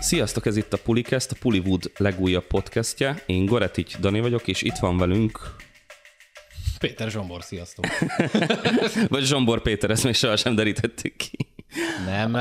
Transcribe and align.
Sziasztok, 0.00 0.46
ez 0.46 0.56
itt 0.56 0.72
a 0.72 0.78
Pulikest, 0.84 1.30
a 1.30 1.36
Puliwood 1.40 1.90
legújabb 1.96 2.46
podcastje. 2.46 3.22
Én 3.26 3.46
Goretics 3.46 3.98
Dani 3.98 4.20
vagyok, 4.20 4.48
és 4.48 4.62
itt 4.62 4.76
van 4.76 4.98
velünk... 4.98 5.54
Péter 6.78 7.10
Zsombor, 7.10 7.42
sziasztok! 7.42 7.86
Vagy 9.08 9.24
Zsombor 9.24 9.62
Péter, 9.62 9.90
ezt 9.90 10.04
még 10.04 10.14
sohasem 10.14 10.54
derítettük 10.54 11.16
ki. 11.16 11.36
Nem. 12.04 12.36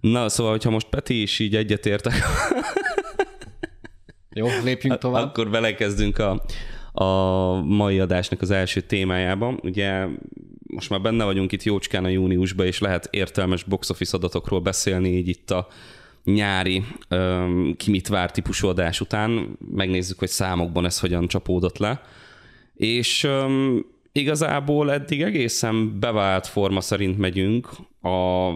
Na, 0.00 0.28
szóval, 0.28 0.52
hogyha 0.52 0.70
most 0.70 0.86
Peti 0.86 1.22
is 1.22 1.38
így 1.38 1.56
egyetértek, 1.56 2.14
Jó, 4.30 4.46
lépjünk 4.64 4.98
tovább. 4.98 5.24
akkor 5.24 5.50
belekezdünk 5.50 6.18
a, 6.18 6.44
a 6.92 7.54
mai 7.60 8.00
adásnak 8.00 8.40
az 8.40 8.50
első 8.50 8.80
témájába. 8.80 9.58
Ugye 9.62 10.06
most 10.62 10.90
már 10.90 11.00
benne 11.00 11.24
vagyunk 11.24 11.52
itt 11.52 11.62
jócskán 11.62 12.04
a 12.04 12.08
júniusban, 12.08 12.66
és 12.66 12.78
lehet 12.78 13.08
értelmes 13.10 13.64
box 13.64 13.90
office 13.90 14.16
adatokról 14.16 14.60
beszélni 14.60 15.08
így 15.08 15.28
itt 15.28 15.50
a 15.50 15.68
nyári 16.32 16.84
um, 17.10 17.74
ki 17.76 17.90
mit 17.90 18.08
vár 18.08 18.30
típusú 18.30 18.68
adás 18.68 19.00
után. 19.00 19.58
Megnézzük, 19.70 20.18
hogy 20.18 20.28
számokban 20.28 20.84
ez 20.84 21.00
hogyan 21.00 21.28
csapódott 21.28 21.78
le. 21.78 22.02
És 22.74 23.24
um, 23.24 23.86
igazából 24.12 24.92
eddig 24.92 25.22
egészen 25.22 26.00
bevált 26.00 26.46
forma 26.46 26.80
szerint 26.80 27.18
megyünk 27.18 27.68
a 28.02 28.50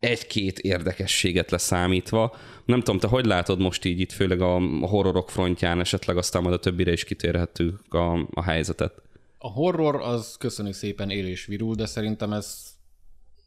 egy-két 0.00 0.58
érdekességet 0.58 1.50
leszámítva. 1.50 2.36
Nem 2.64 2.78
tudom, 2.78 2.98
te 2.98 3.06
hogy 3.06 3.24
látod 3.24 3.60
most 3.60 3.84
így 3.84 4.00
itt, 4.00 4.12
főleg 4.12 4.40
a 4.40 4.60
horrorok 4.80 5.30
frontján, 5.30 5.80
esetleg 5.80 6.16
aztán 6.16 6.42
majd 6.42 6.54
a 6.54 6.58
többire 6.58 6.92
is 6.92 7.04
kitérhetünk 7.04 7.94
a, 7.94 8.28
a 8.30 8.42
helyzetet. 8.42 9.02
A 9.38 9.48
horror 9.48 9.94
az 9.94 10.36
köszönjük 10.38 10.74
szépen 10.74 11.10
él 11.10 11.26
és 11.26 11.46
virul, 11.46 11.74
de 11.74 11.86
szerintem 11.86 12.32
ez 12.32 12.62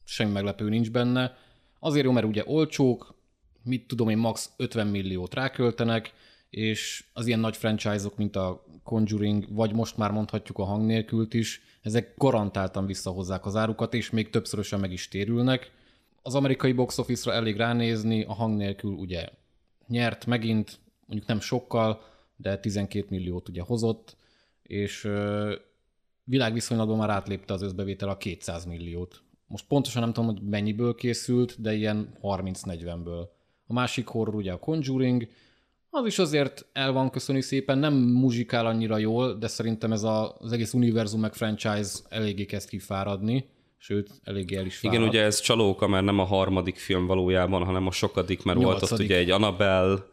semmi 0.03 0.31
meglepő 0.31 0.69
nincs 0.69 0.91
benne. 0.91 1.37
Azért 1.83 2.05
jó, 2.05 2.11
mert 2.11 2.25
ugye 2.25 2.43
olcsók, 2.45 3.15
mit 3.63 3.87
tudom 3.87 4.09
én, 4.09 4.17
max 4.17 4.51
50 4.57 4.87
milliót 4.87 5.33
ráköltenek, 5.33 6.13
és 6.49 7.05
az 7.13 7.27
ilyen 7.27 7.39
nagy 7.39 7.57
franchise-ok, 7.57 8.17
mint 8.17 8.35
a 8.35 8.65
Conjuring, 8.83 9.45
vagy 9.49 9.73
most 9.73 9.97
már 9.97 10.11
mondhatjuk 10.11 10.57
a 10.57 10.63
hang 10.63 10.85
nélkült 10.85 11.33
is, 11.33 11.61
ezek 11.81 12.13
garantáltan 12.17 12.85
visszahozzák 12.85 13.45
az 13.45 13.55
árukat, 13.55 13.93
és 13.93 14.09
még 14.09 14.29
többszörösen 14.29 14.79
meg 14.79 14.91
is 14.91 15.07
térülnek. 15.07 15.71
Az 16.21 16.35
amerikai 16.35 16.71
box 16.71 16.97
office-ra 16.97 17.35
elég 17.35 17.55
ránézni, 17.55 18.23
a 18.23 18.33
hang 18.33 18.57
nélkül 18.57 18.91
ugye 18.91 19.29
nyert 19.87 20.25
megint, 20.25 20.79
mondjuk 21.05 21.29
nem 21.29 21.39
sokkal, 21.39 22.01
de 22.35 22.57
12 22.57 23.05
milliót 23.09 23.49
ugye 23.49 23.61
hozott, 23.61 24.17
és 24.61 25.09
világviszonylatban 26.23 26.97
már 26.97 27.09
átlépte 27.09 27.53
az 27.53 27.61
összbevétel 27.61 28.09
a 28.09 28.17
200 28.17 28.65
milliót. 28.65 29.22
Most 29.53 29.65
pontosan 29.67 30.01
nem 30.01 30.13
tudom, 30.13 30.29
hogy 30.29 30.41
mennyiből 30.49 30.95
készült, 30.95 31.61
de 31.61 31.73
ilyen 31.73 32.17
30-40-ből. 32.21 33.27
A 33.67 33.73
másik 33.73 34.07
horror 34.07 34.35
ugye 34.35 34.51
a 34.51 34.57
Conjuring, 34.57 35.27
az 35.89 36.05
is 36.05 36.19
azért 36.19 36.65
el 36.71 36.91
van 36.91 37.09
köszönni 37.09 37.41
szépen, 37.41 37.77
nem 37.77 37.93
muzsikál 37.93 38.65
annyira 38.65 38.97
jól, 38.97 39.33
de 39.33 39.47
szerintem 39.47 39.91
ez 39.91 40.03
a, 40.03 40.35
az 40.39 40.51
egész 40.51 40.73
univerzum 40.73 41.19
meg 41.19 41.33
franchise 41.33 41.99
eléggé 42.09 42.45
kezd 42.45 42.69
kifáradni, 42.69 43.49
sőt, 43.77 44.09
eléggé 44.23 44.55
el 44.55 44.65
is 44.65 44.77
fárad. 44.77 44.97
Igen, 44.97 45.09
ugye 45.09 45.21
ez 45.21 45.39
csalóka, 45.39 45.87
mert 45.87 46.05
nem 46.05 46.19
a 46.19 46.23
harmadik 46.23 46.77
film 46.77 47.05
valójában, 47.05 47.63
hanem 47.63 47.87
a 47.87 47.91
sokadik, 47.91 48.43
mert 48.43 48.57
volt 48.57 48.73
ott 48.73 48.79
Nyolcadik. 48.79 49.05
ugye 49.05 49.17
egy 49.17 49.29
Annabelle, 49.29 50.05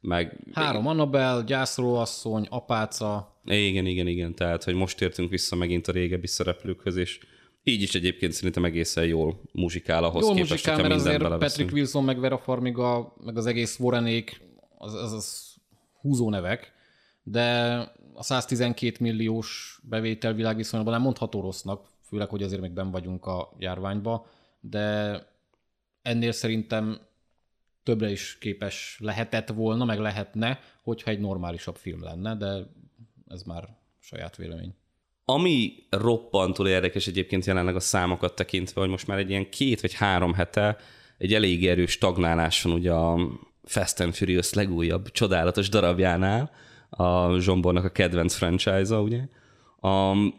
meg... 0.00 0.38
Három 0.52 0.86
Annabelle, 0.86 1.42
gyászolóasszony, 1.42 2.46
apáca, 2.50 3.40
Igen, 3.44 3.86
igen, 3.86 4.06
igen, 4.06 4.34
tehát, 4.34 4.64
hogy 4.64 4.74
most 4.74 5.00
értünk 5.00 5.30
vissza 5.30 5.56
megint 5.56 5.88
a 5.88 5.92
régebbi 5.92 6.26
szereplőkhöz, 6.26 6.96
és 6.96 7.18
így 7.62 7.82
is 7.82 7.94
egyébként 7.94 8.32
szerintem 8.32 8.64
egészen 8.64 9.06
jól 9.06 9.40
muzsikál 9.52 10.04
ahhoz 10.04 10.24
Jól 10.24 10.34
képest, 10.34 10.50
muzsikál, 10.50 10.76
mert 10.76 10.94
azért 10.94 11.22
beleveszünk. 11.22 11.50
Patrick 11.50 11.72
Wilson, 11.72 12.04
meg 12.04 12.20
Vera 12.20 12.38
Farmiga, 12.38 13.14
meg 13.24 13.36
az 13.36 13.46
egész 13.46 13.78
Warrenék, 13.78 14.40
az, 14.78 14.94
az, 14.94 15.12
az 15.12 15.54
húzó 16.00 16.30
nevek, 16.30 16.72
de 17.22 17.76
a 18.14 18.22
112 18.22 18.96
milliós 19.00 19.80
bevétel 19.82 20.32
világviszonylatban 20.32 20.96
nem 20.96 21.04
mondható 21.04 21.40
rossznak, 21.40 21.88
főleg, 22.02 22.28
hogy 22.28 22.42
azért 22.42 22.60
még 22.60 22.70
ben 22.70 22.90
vagyunk 22.90 23.26
a 23.26 23.52
járványba, 23.58 24.26
de 24.60 25.18
ennél 26.02 26.32
szerintem 26.32 27.00
többre 27.82 28.10
is 28.10 28.38
képes 28.40 28.98
lehetett 29.00 29.48
volna, 29.48 29.84
meg 29.84 29.98
lehetne, 29.98 30.60
hogyha 30.82 31.10
egy 31.10 31.20
normálisabb 31.20 31.76
film 31.76 32.02
lenne, 32.02 32.36
de 32.36 32.66
ez 33.28 33.42
már 33.42 33.76
saját 33.98 34.36
vélemény. 34.36 34.74
Ami 35.30 35.72
roppantul 35.90 36.68
érdekes 36.68 37.06
egyébként 37.06 37.44
jelenleg 37.46 37.76
a 37.76 37.80
számokat 37.80 38.34
tekintve, 38.34 38.80
hogy 38.80 38.90
most 38.90 39.06
már 39.06 39.18
egy 39.18 39.30
ilyen 39.30 39.50
két 39.50 39.80
vagy 39.80 39.94
három 39.94 40.34
hete 40.34 40.76
egy 41.18 41.34
elég 41.34 41.66
erős 41.66 41.90
stagnálás 41.90 42.62
van 42.62 42.72
ugye 42.72 42.92
a 42.92 43.18
Fast 43.64 44.00
and 44.00 44.14
Furious 44.14 44.52
legújabb 44.52 45.10
csodálatos 45.10 45.68
darabjánál, 45.68 46.50
a 46.90 47.38
Zsombornak 47.38 47.84
a 47.84 47.88
kedvenc 47.88 48.34
franchise-a, 48.34 49.00
ugye? 49.00 49.20
A, 49.80 49.88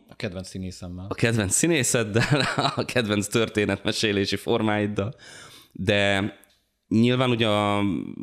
A 0.09 0.15
kedvenc 0.15 0.47
színészemmel. 0.47 1.05
a 1.09 1.13
kedvenc 1.13 1.53
színészeddel, 1.53 2.41
a 2.75 2.85
kedvenc 2.85 3.27
történetmesélési 3.27 4.35
formáiddal, 4.35 5.15
de 5.71 6.33
nyilván 6.87 7.29
ugye 7.29 7.47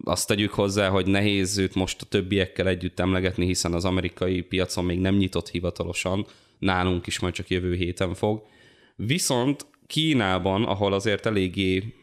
azt 0.05 0.27
tegyük 0.27 0.53
hozzá, 0.53 0.89
hogy 0.89 1.07
nehéz 1.07 1.59
őt 1.59 1.75
most 1.75 2.03
a 2.03 2.07
többiekkel 2.07 2.69
együtt 2.69 3.01
emlegetni, 3.01 3.47
hiszen 3.47 3.73
az 3.73 3.85
amerikai 3.85 4.41
piacon 4.41 4.85
még 4.85 4.99
nem 5.01 5.15
nyitott 5.17 5.49
hivatalosan, 5.49 6.27
nálunk 6.59 7.07
is 7.07 7.19
majd 7.19 7.35
csak 7.35 7.49
jövő 7.49 7.75
héten 7.75 8.15
fog. 8.15 8.43
Viszont 8.97 9.67
Kínában, 9.87 10.65
ahol 10.65 10.93
azért 10.93 11.27
eléggé 11.27 11.95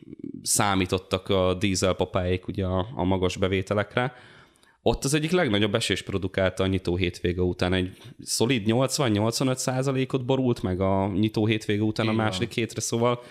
számítottak 0.41 1.30
a 1.30 1.53
dízel 1.53 1.94
papáik 1.94 2.47
ugye 2.47 2.66
a, 2.66 2.88
a 2.96 3.03
magas 3.03 3.38
bevételekre, 3.38 4.14
ott 4.81 5.03
az 5.03 5.14
egyik 5.14 5.31
legnagyobb 5.31 5.75
esés 5.75 6.02
produkálta 6.02 6.64
a 6.64 6.68
nyitó 6.68 6.96
hétvége 6.96 7.41
után. 7.41 7.74
Egy 7.74 7.97
szolid 8.24 8.64
80-85 8.68 9.56
százalékot 9.56 10.25
borult 10.25 10.62
meg 10.62 10.81
a 10.81 11.08
nyitó 11.08 11.46
hétvége 11.46 11.81
után 11.81 12.08
a 12.08 12.12
Így 12.12 12.16
van. 12.16 12.25
második 12.25 12.52
hétre, 12.52 12.81
szóval 12.81 13.24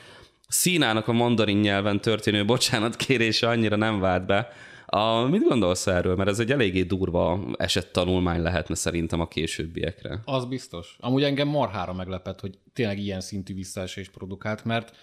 Színának 0.48 1.08
a 1.08 1.12
mandarin 1.12 1.56
nyelven 1.56 2.00
történő 2.00 2.44
bocsánat 2.44 2.96
kérése 2.96 3.48
annyira 3.48 3.76
nem 3.76 4.00
vált 4.00 4.26
be. 4.26 4.48
A, 4.96 5.28
mit 5.28 5.42
gondolsz 5.42 5.86
erről? 5.86 6.16
Mert 6.16 6.28
ez 6.28 6.38
egy 6.38 6.50
eléggé 6.50 6.82
durva 6.82 7.40
esettanulmány 7.56 8.42
lehetne 8.42 8.74
szerintem 8.74 9.20
a 9.20 9.28
későbbiekre. 9.28 10.20
Az 10.24 10.44
biztos. 10.44 10.96
Amúgy 11.00 11.22
engem 11.22 11.48
marhára 11.48 11.92
meglepett, 11.92 12.40
hogy 12.40 12.58
tényleg 12.72 12.98
ilyen 12.98 13.20
szintű 13.20 13.54
visszaesés 13.54 14.08
produkált, 14.08 14.64
mert 14.64 14.96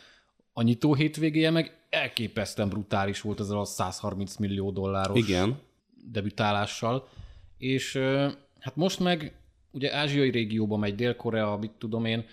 a 0.53 0.61
nyitó 0.61 0.93
hétvégéje 0.93 1.49
meg 1.49 1.77
elképesztően 1.89 2.69
brutális 2.69 3.21
volt 3.21 3.39
ezzel 3.39 3.59
a 3.59 3.65
130 3.65 4.35
millió 4.35 4.71
dolláros 4.71 5.17
Igen. 5.17 5.59
debütálással, 6.11 7.07
és 7.57 7.97
hát 8.59 8.75
most 8.75 8.99
meg 8.99 9.35
ugye 9.71 9.95
ázsiai 9.95 10.29
régióba 10.29 10.77
megy 10.77 10.95
Dél-Korea, 10.95 11.57
mit 11.57 11.71
tudom 11.71 12.05
én, 12.05 12.25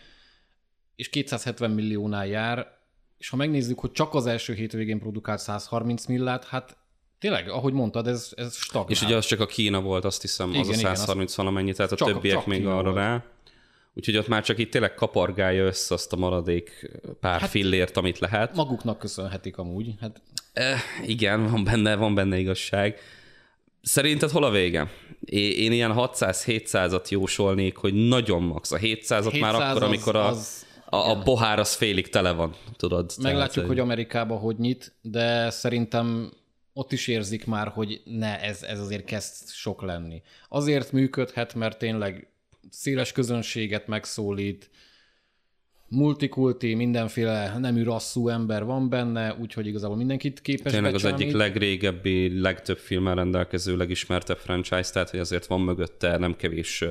és 0.96 1.08
270 1.08 1.70
milliónál 1.70 2.26
jár, 2.26 2.78
és 3.18 3.28
ha 3.28 3.36
megnézzük, 3.36 3.78
hogy 3.78 3.92
csak 3.92 4.14
az 4.14 4.26
első 4.26 4.54
hétvégén 4.54 4.98
produkált 4.98 5.40
130 5.40 6.06
millát, 6.06 6.44
hát 6.44 6.76
tényleg, 7.18 7.48
ahogy 7.48 7.72
mondtad, 7.72 8.06
ez, 8.06 8.32
ez 8.36 8.56
stagnál. 8.56 8.90
És 8.90 9.02
ugye 9.02 9.16
az 9.16 9.26
csak 9.26 9.40
a 9.40 9.46
Kína 9.46 9.80
volt, 9.80 10.04
azt 10.04 10.20
hiszem, 10.20 10.48
az 10.48 10.54
Igen, 10.54 10.68
a 10.68 10.72
igen, 10.78 10.94
130 10.94 11.34
valamennyi, 11.34 11.72
tehát 11.72 11.92
a 11.92 11.96
Csak- 11.96 12.08
többiek 12.08 12.34
csak 12.36 12.46
még 12.46 12.58
Kína 12.58 12.76
arra 12.76 12.82
volt. 12.82 12.96
rá. 12.96 13.24
Úgyhogy 13.94 14.16
ott 14.16 14.28
már 14.28 14.42
csak 14.44 14.58
itt 14.58 14.70
tényleg 14.70 14.94
kapargálja 14.94 15.64
össze 15.64 15.94
azt 15.94 16.12
a 16.12 16.16
maradék 16.16 16.90
pár 17.20 17.40
hát, 17.40 17.50
fillért, 17.50 17.96
amit 17.96 18.18
lehet. 18.18 18.54
Maguknak 18.54 18.98
köszönhetik 18.98 19.58
amúgy. 19.58 19.94
Hát 20.00 20.20
Eh, 20.52 20.80
igen, 21.06 21.50
van 21.50 21.64
benne, 21.64 21.94
van 21.96 22.14
benne 22.14 22.38
igazság. 22.38 22.98
Szerinted 23.82 24.30
hol 24.30 24.44
a 24.44 24.50
vége? 24.50 24.90
Én 25.30 25.72
ilyen 25.72 25.92
600-700-at 25.96 27.08
jósolnék, 27.08 27.76
hogy 27.76 27.94
nagyon 28.08 28.42
max. 28.42 28.72
A 28.72 28.78
700-at 28.78 29.40
már 29.40 29.52
700 29.52 29.70
akkor, 29.70 29.82
az- 29.82 29.88
amikor 29.88 30.16
a, 30.16 30.26
az- 30.28 30.66
a, 30.88 30.96
a 30.96 31.18
pohár 31.22 31.58
az 31.58 31.74
félig 31.74 32.08
tele 32.08 32.32
van, 32.32 32.54
tudod? 32.76 33.12
Meglátjuk, 33.22 33.52
Tehát, 33.54 33.68
hogy 33.68 33.78
Amerikában 33.78 34.38
hogy 34.38 34.56
nyit, 34.58 34.92
de 35.02 35.50
szerintem 35.50 36.32
ott 36.76 36.92
is 36.92 37.06
érzik 37.06 37.46
már, 37.46 37.68
hogy 37.68 38.00
ne, 38.04 38.40
ez, 38.40 38.62
ez 38.62 38.80
azért 38.80 39.04
kezd 39.04 39.50
sok 39.50 39.82
lenni. 39.82 40.22
Azért 40.48 40.92
működhet, 40.92 41.54
mert 41.54 41.78
tényleg 41.78 42.28
széles 42.70 43.12
közönséget 43.12 43.86
megszólít, 43.86 44.70
multikulti, 45.88 46.74
mindenféle 46.74 47.58
nemű 47.58 47.82
rasszú 47.82 48.28
ember 48.28 48.64
van 48.64 48.88
benne, 48.88 49.36
úgyhogy 49.40 49.66
igazából 49.66 49.96
mindenkit 49.96 50.40
képes 50.40 50.72
Tényleg 50.72 50.94
az 50.94 51.02
becsámít. 51.02 51.24
egyik 51.26 51.36
legrégebbi, 51.36 52.40
legtöbb 52.40 52.78
filmmel 52.78 53.14
rendelkező, 53.14 53.76
legismertebb 53.76 54.38
franchise, 54.38 54.92
tehát 54.92 55.10
hogy 55.10 55.20
azért 55.20 55.46
van 55.46 55.60
mögötte 55.60 56.16
nem 56.16 56.36
kevés 56.36 56.84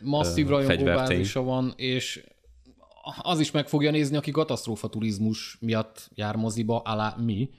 masszív 0.00 0.46
fegyvertény. 0.46 0.84
rajongóbázisa 0.84 1.42
van, 1.42 1.72
és 1.76 2.24
az 3.22 3.40
is 3.40 3.50
meg 3.50 3.68
fogja 3.68 3.90
nézni, 3.90 4.16
aki 4.16 4.30
katasztrófa 4.30 4.88
turizmus 4.88 5.56
miatt 5.60 6.10
jár 6.14 6.36
moziba, 6.36 6.78
alá 6.78 7.16
mi. 7.24 7.50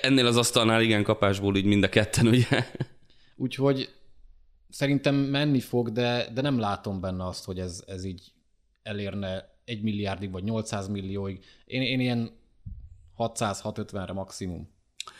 Ennél 0.00 0.26
az 0.26 0.36
asztalnál 0.36 0.82
igen 0.82 1.02
kapásból 1.02 1.56
így 1.56 1.64
mind 1.64 1.84
a 1.84 1.88
ketten, 1.88 2.26
ugye? 2.26 2.64
Úgyhogy 3.36 3.88
szerintem 4.70 5.14
menni 5.14 5.60
fog, 5.60 5.92
de, 5.92 6.30
de 6.34 6.40
nem 6.40 6.58
látom 6.58 7.00
benne 7.00 7.26
azt, 7.26 7.44
hogy 7.44 7.58
ez, 7.58 7.82
ez 7.86 8.04
így 8.04 8.32
elérne 8.82 9.56
egy 9.64 9.82
milliárdig 9.82 10.30
vagy 10.30 10.42
800 10.42 10.88
millióig. 10.88 11.44
Én, 11.64 11.82
én 11.82 12.00
ilyen 12.00 12.30
600-650-re 13.18 14.12
maximum. 14.12 14.68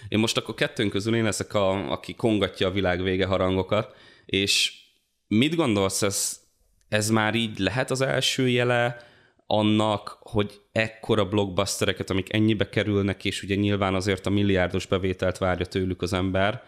Én 0.08 0.18
most 0.18 0.36
akkor 0.36 0.54
kettőnk 0.54 0.90
közül 0.90 1.14
én 1.14 1.24
leszek, 1.24 1.54
a, 1.54 1.90
aki 1.90 2.14
kongatja 2.14 2.66
a 2.66 2.70
világ 2.70 3.02
vége 3.02 3.26
harangokat, 3.26 3.96
és 4.26 4.72
mit 5.28 5.54
gondolsz, 5.54 6.02
ez, 6.02 6.40
ez 6.88 7.10
már 7.10 7.34
így 7.34 7.58
lehet 7.58 7.90
az 7.90 8.00
első 8.00 8.48
jele 8.48 9.07
annak, 9.50 10.18
hogy 10.20 10.60
ekkora 10.72 11.28
blockbustereket, 11.28 12.10
amik 12.10 12.32
ennyibe 12.32 12.68
kerülnek, 12.68 13.24
és 13.24 13.42
ugye 13.42 13.54
nyilván 13.54 13.94
azért 13.94 14.26
a 14.26 14.30
milliárdos 14.30 14.86
bevételt 14.86 15.38
várja 15.38 15.66
tőlük 15.66 16.02
az 16.02 16.12
ember, 16.12 16.62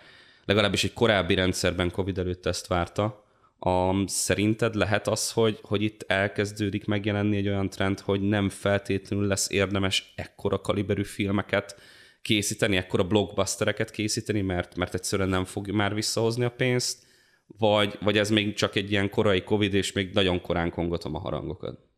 legalábbis 0.45 0.85
egy 0.85 0.93
korábbi 0.93 1.35
rendszerben 1.35 1.91
Covid 1.91 2.19
előtt 2.19 2.47
ezt 2.47 2.67
várta, 2.67 3.25
a, 3.59 4.09
szerinted 4.09 4.75
lehet 4.75 5.09
az, 5.09 5.33
hogy, 5.33 5.59
hogy 5.63 5.83
itt 5.83 6.05
elkezdődik 6.07 6.85
megjelenni 6.85 7.37
egy 7.37 7.49
olyan 7.49 7.71
trend, 7.71 8.01
hogy 8.01 8.21
nem 8.21 8.49
feltétlenül 8.49 9.27
lesz 9.27 9.51
érdemes 9.51 10.13
ekkora 10.17 10.61
kaliberű 10.61 11.05
filmeket 11.05 11.81
készíteni, 12.23 12.77
ekkora 12.77 13.05
blockbustereket 13.05 13.91
készíteni, 13.91 14.41
mert, 14.41 14.77
mert 14.77 14.95
egyszerűen 14.95 15.29
nem 15.29 15.45
fog 15.45 15.71
már 15.71 15.95
visszahozni 15.95 16.45
a 16.45 16.51
pénzt, 16.51 17.07
vagy, 17.47 17.99
vagy 18.01 18.19
ez 18.19 18.31
még 18.31 18.55
csak 18.55 18.75
egy 18.75 18.91
ilyen 18.91 19.11
korai 19.11 19.43
Covid, 19.43 19.75
és 19.75 19.93
még 19.93 20.13
nagyon 20.13 20.41
korán 20.41 20.71
kongatom 20.71 21.15
a 21.15 21.19
harangokat? 21.19 21.90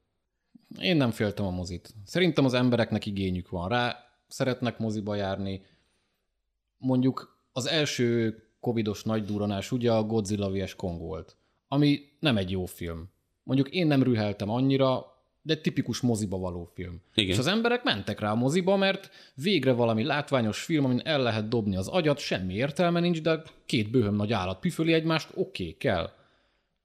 Én 0.80 0.96
nem 0.96 1.10
féltem 1.10 1.44
a 1.44 1.50
mozit. 1.50 1.94
Szerintem 2.04 2.44
az 2.44 2.54
embereknek 2.54 3.06
igényük 3.06 3.48
van 3.48 3.68
rá, 3.68 3.96
szeretnek 4.28 4.78
moziba 4.78 5.14
járni. 5.14 5.62
Mondjuk 6.78 7.46
az 7.52 7.66
első 7.66 8.36
covidos 8.60 9.02
nagy 9.02 9.24
duranás 9.24 9.72
ugye 9.72 9.92
a 9.92 10.02
Godzilla 10.02 10.50
vs. 10.50 10.74
Kong 10.74 11.00
volt 11.00 11.36
ami 11.72 12.00
nem 12.20 12.36
egy 12.36 12.50
jó 12.50 12.64
film. 12.64 13.08
Mondjuk 13.42 13.68
én 13.68 13.86
nem 13.86 14.02
rüheltem 14.02 14.50
annyira, 14.50 15.06
de 15.42 15.56
tipikus 15.56 16.00
moziba 16.00 16.38
való 16.38 16.70
film. 16.74 17.00
Igen. 17.14 17.30
És 17.30 17.38
az 17.38 17.46
emberek 17.46 17.82
mentek 17.82 18.20
rá 18.20 18.30
a 18.30 18.34
moziba, 18.34 18.76
mert 18.76 19.10
végre 19.34 19.72
valami 19.72 20.04
látványos 20.04 20.62
film, 20.62 20.84
amin 20.84 21.00
el 21.04 21.22
lehet 21.22 21.48
dobni 21.48 21.76
az 21.76 21.88
agyat, 21.88 22.18
semmi 22.18 22.54
értelme 22.54 23.00
nincs, 23.00 23.20
de 23.20 23.42
két 23.66 23.90
bőhöm 23.90 24.14
nagy 24.14 24.32
állat 24.32 24.60
püföli 24.60 24.92
egymást, 24.92 25.28
oké, 25.34 25.62
okay, 25.62 25.76
kell. 25.76 26.10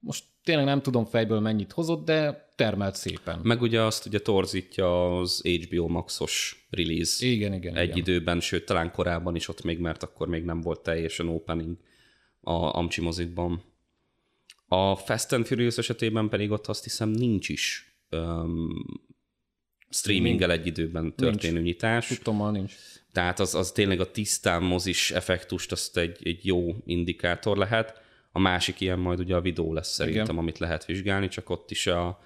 Most 0.08 0.24
tényleg 0.44 0.66
nem 0.66 0.82
tudom 0.82 1.06
fejből 1.06 1.40
mennyit 1.40 1.72
hozott, 1.72 2.06
de 2.06 2.52
termelt 2.56 2.96
szépen. 2.96 3.40
Meg 3.44 3.62
ugye 3.62 3.82
azt 3.82 4.06
ugye 4.06 4.20
torzítja 4.20 5.20
az 5.20 5.42
HBO 5.42 5.88
Maxos 5.88 6.66
release. 6.70 7.26
Igen, 7.26 7.54
igen. 7.54 7.76
Egy 7.76 7.88
igen. 7.88 7.98
időben, 7.98 8.40
sőt 8.40 8.66
talán 8.66 8.92
korábban 8.92 9.36
is 9.36 9.48
ott 9.48 9.64
még, 9.64 9.80
mert 9.80 10.04
akkor 10.04 10.28
még 10.28 10.44
nem 10.44 10.62
volt 10.62 10.84
teljesen 10.84 11.28
opening 11.28 11.78
a 12.42 12.78
Amcsi 12.78 13.02
mozikban. 13.02 13.64
A 14.68 14.96
Fast 14.96 15.32
and 15.32 15.46
Furious 15.46 15.78
esetében 15.78 16.30
pedig 16.30 16.52
ott 16.52 16.68
azt 16.68 16.84
hiszem 16.84 17.10
nincs 17.10 17.50
is 17.50 17.98
um, 18.12 18.70
streaminggel 19.90 20.52
egy 20.52 20.68
időben 20.68 21.16
történő 21.16 21.54
nincs. 21.54 21.66
nyitás. 21.66 22.08
Tudtommal 22.08 22.52
nincs. 22.52 22.74
Tehát 23.12 23.40
az, 23.40 23.56
az 23.56 23.72
tényleg 23.72 24.00
a 24.00 24.12
tisztán 24.12 24.64
mozis 24.64 25.12
effektust 25.12 25.72
azt 25.72 25.98
egy, 25.98 26.20
egy 26.24 26.46
jó 26.46 26.76
indikátor 26.86 27.58
lehet. 27.58 28.06
A 28.38 28.40
másik 28.40 28.82
ilyen 28.82 29.00
majd 29.00 29.20
ugye 29.20 29.36
a 29.36 29.42
videó 29.42 29.74
lesz 29.74 29.94
szerintem, 29.94 30.24
Igen. 30.24 30.38
amit 30.38 30.58
lehet 30.58 30.86
vizsgálni, 30.86 31.28
csak 31.28 31.50
ott 31.50 31.72
is 31.72 31.88
a 31.88 32.20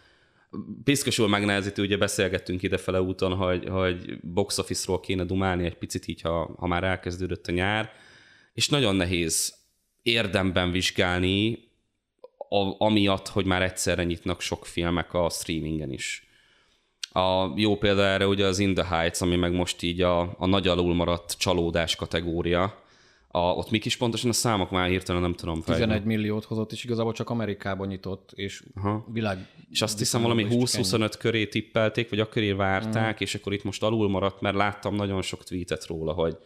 piszkosul 0.83 1.27
megnehezítő, 1.27 1.81
ugye 1.81 1.97
beszélgettünk 1.97 2.63
idefele 2.63 3.01
úton, 3.01 3.33
hogy, 3.33 3.67
hogy 3.69 4.19
box 4.21 4.57
office-ról 4.57 4.99
kéne 4.99 5.23
dumálni 5.23 5.65
egy 5.65 5.77
picit 5.77 6.07
így, 6.07 6.21
ha, 6.21 6.55
ha 6.57 6.67
már 6.67 6.83
elkezdődött 6.83 7.47
a 7.47 7.51
nyár, 7.51 7.91
és 8.53 8.69
nagyon 8.69 8.95
nehéz 8.95 9.53
érdemben 10.01 10.71
vizsgálni 10.71 11.59
a, 12.49 12.85
amiatt, 12.85 13.27
hogy 13.27 13.45
már 13.45 13.61
egyszerre 13.61 14.03
nyitnak 14.03 14.41
sok 14.41 14.65
filmek 14.65 15.13
a 15.13 15.29
streamingen 15.29 15.91
is. 15.91 16.27
A 17.11 17.51
jó 17.55 17.77
példa 17.77 18.03
erre 18.03 18.27
ugye 18.27 18.45
az 18.45 18.59
In 18.59 18.73
the 18.73 18.85
Heights, 18.85 19.21
ami 19.21 19.35
meg 19.35 19.53
most 19.53 19.81
így 19.81 20.01
a, 20.01 20.35
a 20.37 20.45
nagy 20.45 20.67
alul 20.67 20.93
maradt 20.93 21.37
csalódás 21.37 21.95
kategória. 21.95 22.83
A, 23.33 23.39
ott 23.39 23.72
mik 23.72 23.86
is 23.86 23.98
pontosan 23.98 24.30
a 24.30 24.33
számok 24.33 24.72
már 24.72 24.89
hirtelen 24.89 25.22
nem 25.22 25.33
tudom 25.33 25.62
fejlődni. 25.62 25.94
11 25.94 26.07
milliót 26.07 26.45
hozott, 26.45 26.72
és 26.72 26.83
igazából 26.83 27.13
csak 27.13 27.30
Amerikában 27.30 27.88
nyitott, 27.88 28.31
és 28.36 28.63
Aha. 28.75 29.06
világ... 29.12 29.48
És 29.69 29.81
azt 29.81 29.98
hiszem 29.98 30.22
valami 30.22 30.48
20-25 30.50 31.13
köré 31.19 31.48
tippelték, 31.48 32.10
vagy 32.10 32.19
akkor 32.19 32.44
várták, 32.56 33.13
mm. 33.13 33.24
és 33.24 33.36
akkor 33.36 33.54
itt 33.54 33.63
most 33.63 33.83
alul 33.83 34.10
maradt, 34.10 34.42
mert 34.42 34.56
láttam 34.56 34.95
nagyon 34.95 35.22
sok 35.22 35.44
tweetet 35.44 35.86
róla, 35.86 36.13
hogy 36.13 36.38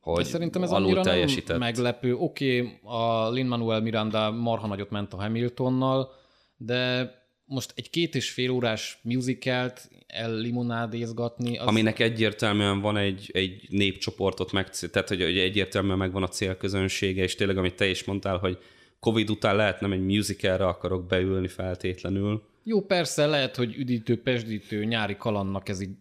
hogy 0.00 0.22
De 0.22 0.28
szerintem 0.28 0.62
ez 0.62 0.70
alul 0.70 1.00
teljesített. 1.00 1.48
nem 1.48 1.58
meglepő. 1.58 2.14
Oké, 2.14 2.60
okay, 2.60 2.78
a 2.82 3.30
Lin-Manuel 3.30 3.80
Miranda 3.80 4.30
marha 4.30 4.66
nagyot 4.66 4.90
ment 4.90 5.12
a 5.12 5.16
Hamiltonnal, 5.16 6.12
de 6.56 7.10
most 7.44 7.72
egy 7.76 7.90
két 7.90 8.14
és 8.14 8.30
fél 8.30 8.50
órás 8.50 8.98
musicalt 9.02 9.90
ellimonádézgatni. 10.06 11.58
Az... 11.58 11.66
Aminek 11.66 11.98
egyértelműen 11.98 12.80
van 12.80 12.96
egy, 12.96 13.30
egy 13.32 13.66
népcsoportot 13.68 14.52
meg, 14.52 14.70
tehát 14.70 15.08
hogy 15.08 15.22
egyértelműen 15.22 15.98
megvan 15.98 16.22
a 16.22 16.28
célközönsége, 16.28 17.22
és 17.22 17.34
tényleg, 17.34 17.56
amit 17.56 17.74
te 17.74 17.86
is 17.86 18.04
mondtál, 18.04 18.36
hogy 18.36 18.58
Covid 19.00 19.30
után 19.30 19.56
lehet 19.56 19.80
nem 19.80 19.92
egy 19.92 20.04
musicalre 20.04 20.66
akarok 20.66 21.06
beülni 21.06 21.48
feltétlenül. 21.48 22.42
Jó, 22.62 22.80
persze, 22.80 23.26
lehet, 23.26 23.56
hogy 23.56 23.74
üdítő, 23.76 24.22
pesdítő, 24.22 24.84
nyári 24.84 25.16
kalannak 25.16 25.68
ez 25.68 25.80
így 25.80 25.96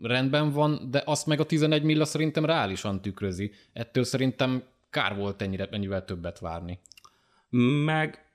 rendben 0.00 0.52
van, 0.52 0.88
de 0.90 1.02
azt 1.04 1.26
meg 1.26 1.40
a 1.40 1.44
11 1.44 1.82
milla 1.82 2.04
szerintem 2.04 2.44
reálisan 2.44 3.02
tükrözi. 3.02 3.50
Ettől 3.72 4.04
szerintem 4.04 4.62
kár 4.90 5.16
volt 5.16 5.42
ennyire, 5.42 5.68
ennyivel 5.70 6.04
többet 6.04 6.38
várni. 6.38 6.78
Meg 7.84 8.29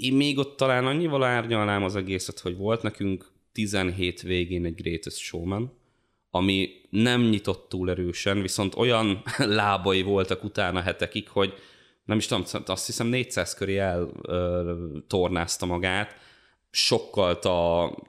én 0.00 0.12
még 0.12 0.38
ott 0.38 0.56
talán 0.56 0.86
annyival 0.86 1.24
árnyalnám 1.24 1.82
az 1.82 1.96
egészet, 1.96 2.38
hogy 2.38 2.56
volt 2.56 2.82
nekünk 2.82 3.32
17 3.52 4.22
végén 4.22 4.64
egy 4.64 4.74
Greatest 4.74 5.16
Showman, 5.16 5.72
ami 6.30 6.70
nem 6.90 7.22
nyitott 7.22 7.68
túl 7.68 7.90
erősen, 7.90 8.42
viszont 8.42 8.74
olyan 8.74 9.22
lábai 9.60 10.02
voltak 10.02 10.44
utána 10.44 10.80
hetekig, 10.80 11.28
hogy 11.28 11.54
nem 12.04 12.18
is 12.18 12.26
tudom, 12.26 12.44
azt 12.66 12.86
hiszem 12.86 13.06
400 13.06 13.54
köré 13.54 13.78
eltornázta 13.78 15.66
magát, 15.66 16.16
sokkal 16.70 17.38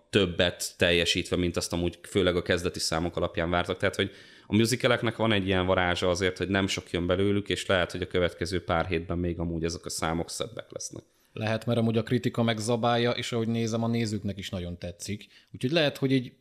többet 0.09 0.73
teljesítve, 0.77 1.35
mint 1.35 1.57
azt 1.57 1.73
amúgy 1.73 1.99
főleg 2.07 2.35
a 2.35 2.41
kezdeti 2.41 2.79
számok 2.79 3.15
alapján 3.15 3.49
vártak. 3.49 3.77
Tehát, 3.77 3.95
hogy 3.95 4.11
a 4.47 4.55
musicaleknek 4.55 5.15
van 5.15 5.31
egy 5.31 5.45
ilyen 5.45 5.65
varázsa 5.65 6.09
azért, 6.09 6.37
hogy 6.37 6.49
nem 6.49 6.67
sok 6.67 6.91
jön 6.91 7.07
belőlük, 7.07 7.49
és 7.49 7.65
lehet, 7.65 7.91
hogy 7.91 8.01
a 8.01 8.07
következő 8.07 8.63
pár 8.63 8.85
hétben 8.85 9.17
még 9.17 9.39
amúgy 9.39 9.63
ezek 9.63 9.85
a 9.85 9.89
számok 9.89 10.29
szebbek 10.29 10.71
lesznek. 10.71 11.03
Lehet, 11.33 11.65
mert 11.65 11.79
amúgy 11.79 11.97
a 11.97 12.03
kritika 12.03 12.43
megzabálja, 12.43 13.11
és 13.11 13.31
ahogy 13.31 13.47
nézem, 13.47 13.83
a 13.83 13.87
nézőknek 13.87 14.37
is 14.37 14.49
nagyon 14.49 14.77
tetszik. 14.77 15.27
Úgyhogy 15.53 15.71
lehet, 15.71 15.97
hogy 15.97 16.13
egy 16.13 16.33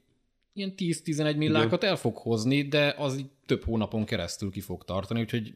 ilyen 0.53 0.75
10-11 0.77 1.37
millákat 1.37 1.85
el 1.85 1.97
fog 1.97 2.17
hozni, 2.17 2.63
de 2.63 2.95
az 2.99 3.17
így 3.17 3.31
több 3.47 3.65
hónapon 3.65 4.05
keresztül 4.05 4.51
ki 4.51 4.61
fog 4.61 4.85
tartani, 4.85 5.21
úgyhogy 5.21 5.55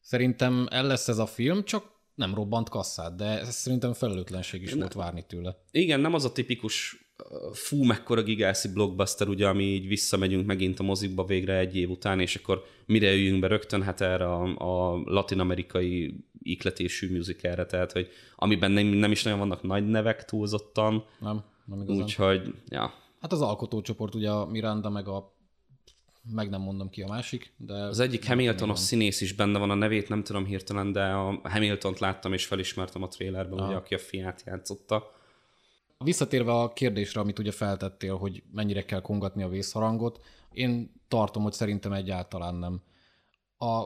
szerintem 0.00 0.66
el 0.70 0.86
lesz 0.86 1.08
ez 1.08 1.18
a 1.18 1.26
film, 1.26 1.64
csak 1.64 1.94
nem 2.14 2.34
robbant 2.34 2.68
kasszát, 2.68 3.16
de 3.16 3.24
ez 3.24 3.54
szerintem 3.54 3.92
felelőtlenség 3.92 4.62
is 4.62 4.72
ne, 4.72 4.78
volt 4.78 4.92
várni 4.92 5.24
tőle. 5.26 5.56
Igen, 5.70 6.00
nem 6.00 6.14
az 6.14 6.24
a 6.24 6.32
tipikus 6.32 7.05
fú, 7.52 7.84
mekkora 7.84 8.22
gigászi 8.22 8.72
blockbuster, 8.72 9.28
ugye, 9.28 9.48
ami 9.48 9.64
így 9.64 9.86
visszamegyünk 9.86 10.46
megint 10.46 10.80
a 10.80 10.82
mozikba 10.82 11.24
végre 11.24 11.58
egy 11.58 11.76
év 11.76 11.90
után, 11.90 12.20
és 12.20 12.36
akkor 12.36 12.64
mire 12.86 13.12
üljünk 13.12 13.40
be 13.40 13.46
rögtön, 13.46 13.82
hát 13.82 14.00
erre 14.00 14.26
a, 14.32 14.42
a 14.42 15.02
latin-amerikai 15.04 16.24
ikletésű 16.42 17.16
musicalre, 17.16 17.66
tehát, 17.66 17.92
hogy 17.92 18.08
amiben 18.36 18.70
nem, 18.70 18.86
nem 18.86 19.10
is 19.10 19.22
nagyon 19.22 19.38
vannak 19.38 19.62
nagy 19.62 19.86
nevek 19.88 20.24
túlzottan. 20.24 21.04
Nem, 21.20 21.44
nem 21.64 21.80
igazán. 21.80 22.02
Úgyhogy, 22.02 22.54
ja. 22.68 22.92
Hát 23.20 23.32
az 23.32 23.40
alkotócsoport, 23.40 24.14
ugye 24.14 24.30
a 24.30 24.46
Miranda 24.46 24.90
meg 24.90 25.08
a 25.08 25.34
meg 26.34 26.50
nem 26.50 26.60
mondom 26.60 26.90
ki 26.90 27.02
a 27.02 27.08
másik, 27.08 27.52
de... 27.56 27.74
Az 27.74 28.00
egyik 28.00 28.26
Hamiltonos 28.26 28.78
színész 28.78 29.20
is 29.20 29.32
benne 29.32 29.58
van, 29.58 29.70
a 29.70 29.74
nevét 29.74 30.08
nem 30.08 30.22
tudom 30.22 30.44
hirtelen, 30.44 30.92
de 30.92 31.04
a 31.04 31.40
Hamiltont 31.42 31.98
láttam 31.98 32.32
és 32.32 32.46
felismertem 32.46 33.02
a 33.02 33.08
trailerben, 33.08 33.66
ugye, 33.66 33.74
aki 33.74 33.94
a 33.94 33.98
fiát 33.98 34.42
játszotta. 34.46 35.10
Visszatérve 36.04 36.52
a 36.52 36.72
kérdésre, 36.72 37.20
amit 37.20 37.38
ugye 37.38 37.52
feltettél, 37.52 38.16
hogy 38.16 38.42
mennyire 38.52 38.84
kell 38.84 39.00
kongatni 39.00 39.42
a 39.42 39.48
vészharangot, 39.48 40.24
én 40.52 40.92
tartom, 41.08 41.42
hogy 41.42 41.52
szerintem 41.52 41.92
egyáltalán 41.92 42.54
nem. 42.54 42.82
A 43.58 43.84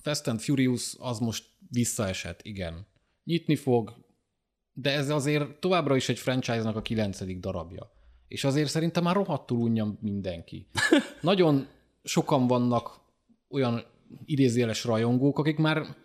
Fast 0.00 0.26
and 0.26 0.40
Furious 0.40 0.96
az 0.98 1.18
most 1.18 1.44
visszaesett, 1.70 2.42
igen. 2.42 2.86
Nyitni 3.24 3.56
fog, 3.56 3.94
de 4.72 4.90
ez 4.90 5.10
azért 5.10 5.60
továbbra 5.60 5.96
is 5.96 6.08
egy 6.08 6.18
franchise-nak 6.18 6.76
a 6.76 6.82
kilencedik 6.82 7.40
darabja 7.40 7.92
és 8.32 8.44
azért 8.44 8.68
szerintem 8.68 9.02
már 9.02 9.14
rohadtul 9.14 9.58
unja 9.58 9.94
mindenki. 10.00 10.66
Nagyon 11.20 11.68
sokan 12.02 12.46
vannak 12.46 13.00
olyan 13.48 13.84
idézéles 14.24 14.84
rajongók, 14.84 15.38
akik 15.38 15.56
már 15.56 15.96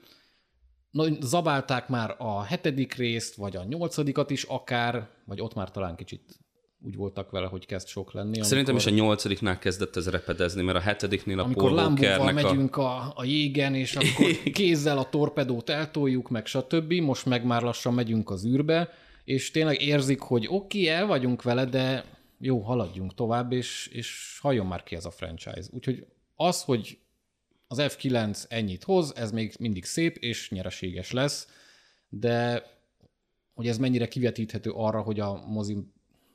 zabálták 1.20 1.88
már 1.88 2.16
a 2.18 2.44
hetedik 2.44 2.94
részt, 2.94 3.36
vagy 3.36 3.56
a 3.56 3.63
nyolcadikat 3.63 4.30
is 4.30 4.44
akár, 4.44 5.10
vagy 5.25 5.42
ott 5.42 5.54
már 5.54 5.72
talán 5.72 5.96
kicsit 5.96 6.39
úgy 6.86 6.96
voltak 6.96 7.32
vele, 7.32 7.48
hogy 7.48 7.66
kezd 7.66 7.88
sok 7.88 8.13
lenni. 8.13 8.27
Amikor, 8.27 8.46
Szerintem 8.46 8.75
is 8.75 8.86
a 8.86 8.89
nyolcadiknál 8.89 9.60
kezdett 9.60 9.96
ez 9.96 10.10
repedezni, 10.10 10.62
mert 10.62 10.77
a 10.77 10.82
hetediknél 10.82 11.39
a 11.39 11.44
Amikor 11.44 11.72
Lambóval 11.72 12.32
megyünk 12.32 12.77
a... 12.77 12.98
a, 12.98 13.13
a 13.16 13.24
jégen, 13.24 13.75
és 13.75 13.96
akkor 13.96 14.32
kézzel 14.54 14.98
a 14.98 15.10
torpedót 15.10 15.70
eltoljuk, 15.70 16.30
meg 16.30 16.46
stb. 16.46 16.94
Most 16.94 17.25
meg 17.25 17.46
már 17.46 17.62
lassan 17.62 17.94
megyünk 17.94 18.30
az 18.30 18.46
űrbe, 18.46 18.89
és 19.24 19.51
tényleg 19.51 19.82
érzik, 19.82 20.20
hogy 20.20 20.46
oké, 20.50 20.56
okay, 20.56 20.88
el 20.88 21.06
vagyunk 21.06 21.44
vele, 21.44 21.66
de 21.66 22.06
jó, 22.39 22.60
haladjunk 22.60 23.13
tovább, 23.13 23.51
és, 23.51 23.89
és 23.94 24.39
halljon 24.42 24.66
már 24.66 24.84
ki 24.84 24.96
ez 24.96 25.06
a 25.06 25.12
franchise. 25.12 25.68
Úgyhogy 25.72 26.06
az, 26.36 26.63
hogy 26.63 26.98
az 27.68 27.78
F9 27.82 28.44
ennyit 28.48 28.84
hoz, 28.84 29.16
ez 29.16 29.32
még 29.32 29.54
mindig 29.60 29.86
szép 29.86 30.18
és 30.18 30.50
nyereséges 30.50 31.12
lesz, 31.12 31.48
de 32.10 32.66
hogy 33.54 33.68
ez 33.68 33.78
mennyire 33.78 34.08
kivetíthető 34.08 34.70
arra, 34.70 35.02
hogy 35.02 35.20
a 35.20 35.46
mozi 35.48 35.78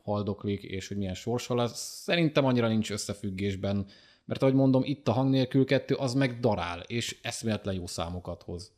haldoklik, 0.03 0.63
és 0.63 0.89
hogy 0.89 0.97
milyen 0.97 1.15
sorsa 1.15 1.55
lesz, 1.55 2.03
szerintem 2.03 2.45
annyira 2.45 2.69
nincs 2.69 2.91
összefüggésben, 2.91 3.87
mert 4.25 4.43
ahogy 4.43 4.55
mondom, 4.55 4.83
itt 4.85 5.09
a 5.09 5.13
hang 5.13 5.31
nélkül 5.31 5.65
kettő, 5.65 5.95
az 5.95 6.15
meg 6.15 6.41
darál, 6.41 6.81
és 6.81 7.19
eszméletlen 7.23 7.75
jó 7.75 7.87
számokat 7.87 8.43
hoz. 8.43 8.73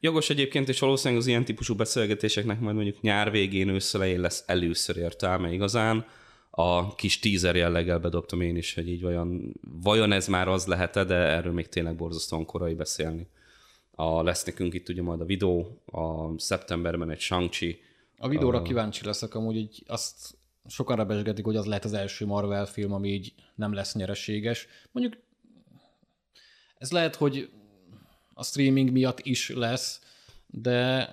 Jogos 0.00 0.30
egyébként, 0.30 0.68
és 0.68 0.78
valószínűleg 0.78 1.22
az 1.22 1.28
ilyen 1.28 1.44
típusú 1.44 1.74
beszélgetéseknek 1.74 2.60
majd 2.60 2.74
mondjuk 2.74 3.00
nyár 3.00 3.30
végén, 3.30 3.68
ősszelején 3.68 4.20
lesz 4.20 4.44
először 4.46 4.96
értelme 4.96 5.52
igazán. 5.52 6.06
A 6.56 6.94
kis 6.94 7.18
teaser 7.18 7.56
jelleggel 7.56 7.98
bedobtam 7.98 8.40
én 8.40 8.56
is, 8.56 8.74
hogy 8.74 8.88
így 8.88 9.02
vajon, 9.02 9.54
vajon 9.82 10.12
ez 10.12 10.28
már 10.28 10.48
az 10.48 10.66
lehet 10.66 10.92
de 10.92 11.14
erről 11.14 11.52
még 11.52 11.68
tényleg 11.68 11.96
borzasztóan 11.96 12.44
korai 12.44 12.74
beszélni. 12.74 13.28
A, 13.90 14.22
lesz 14.22 14.44
nekünk 14.44 14.74
itt 14.74 14.88
ugye 14.88 15.02
majd 15.02 15.20
a 15.20 15.24
videó, 15.24 15.82
a 15.86 16.38
szeptemberben 16.38 17.10
egy 17.10 17.20
shang 17.20 17.50
A 18.16 18.28
videóra 18.28 18.58
a... 18.58 18.62
kíváncsi 18.62 19.04
leszek, 19.04 19.34
amúgy 19.34 19.56
így 19.56 19.82
azt 19.86 20.36
sokan 20.66 20.96
rebesgetik, 20.96 21.44
hogy 21.44 21.56
az 21.56 21.66
lehet 21.66 21.84
az 21.84 21.92
első 21.92 22.26
Marvel 22.26 22.66
film, 22.66 22.92
ami 22.92 23.08
így 23.08 23.34
nem 23.54 23.72
lesz 23.72 23.94
nyereséges. 23.94 24.66
Mondjuk 24.92 25.22
ez 26.78 26.92
lehet, 26.92 27.16
hogy 27.16 27.50
a 28.34 28.44
streaming 28.44 28.90
miatt 28.90 29.20
is 29.20 29.50
lesz, 29.50 30.00
de 30.46 31.10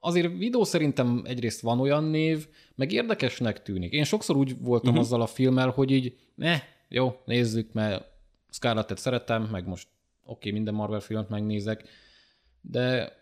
azért 0.00 0.36
videó 0.38 0.64
szerintem 0.64 1.22
egyrészt 1.26 1.60
van 1.60 1.80
olyan 1.80 2.04
név, 2.04 2.48
meg 2.74 2.92
érdekesnek 2.92 3.62
tűnik. 3.62 3.92
Én 3.92 4.04
sokszor 4.04 4.36
úgy 4.36 4.56
voltam 4.60 4.90
uh-huh. 4.90 5.04
azzal 5.04 5.20
a 5.20 5.26
filmmel, 5.26 5.70
hogy 5.70 5.90
így, 5.90 6.16
ne, 6.34 6.60
jó, 6.88 7.20
nézzük, 7.24 7.72
mert 7.72 8.04
Scarlettet 8.50 8.98
szeretem, 8.98 9.42
meg 9.42 9.66
most 9.66 9.86
oké, 10.24 10.32
okay, 10.32 10.52
minden 10.52 10.74
Marvel 10.74 11.00
filmet 11.00 11.28
megnézek, 11.28 11.84
de 12.60 13.12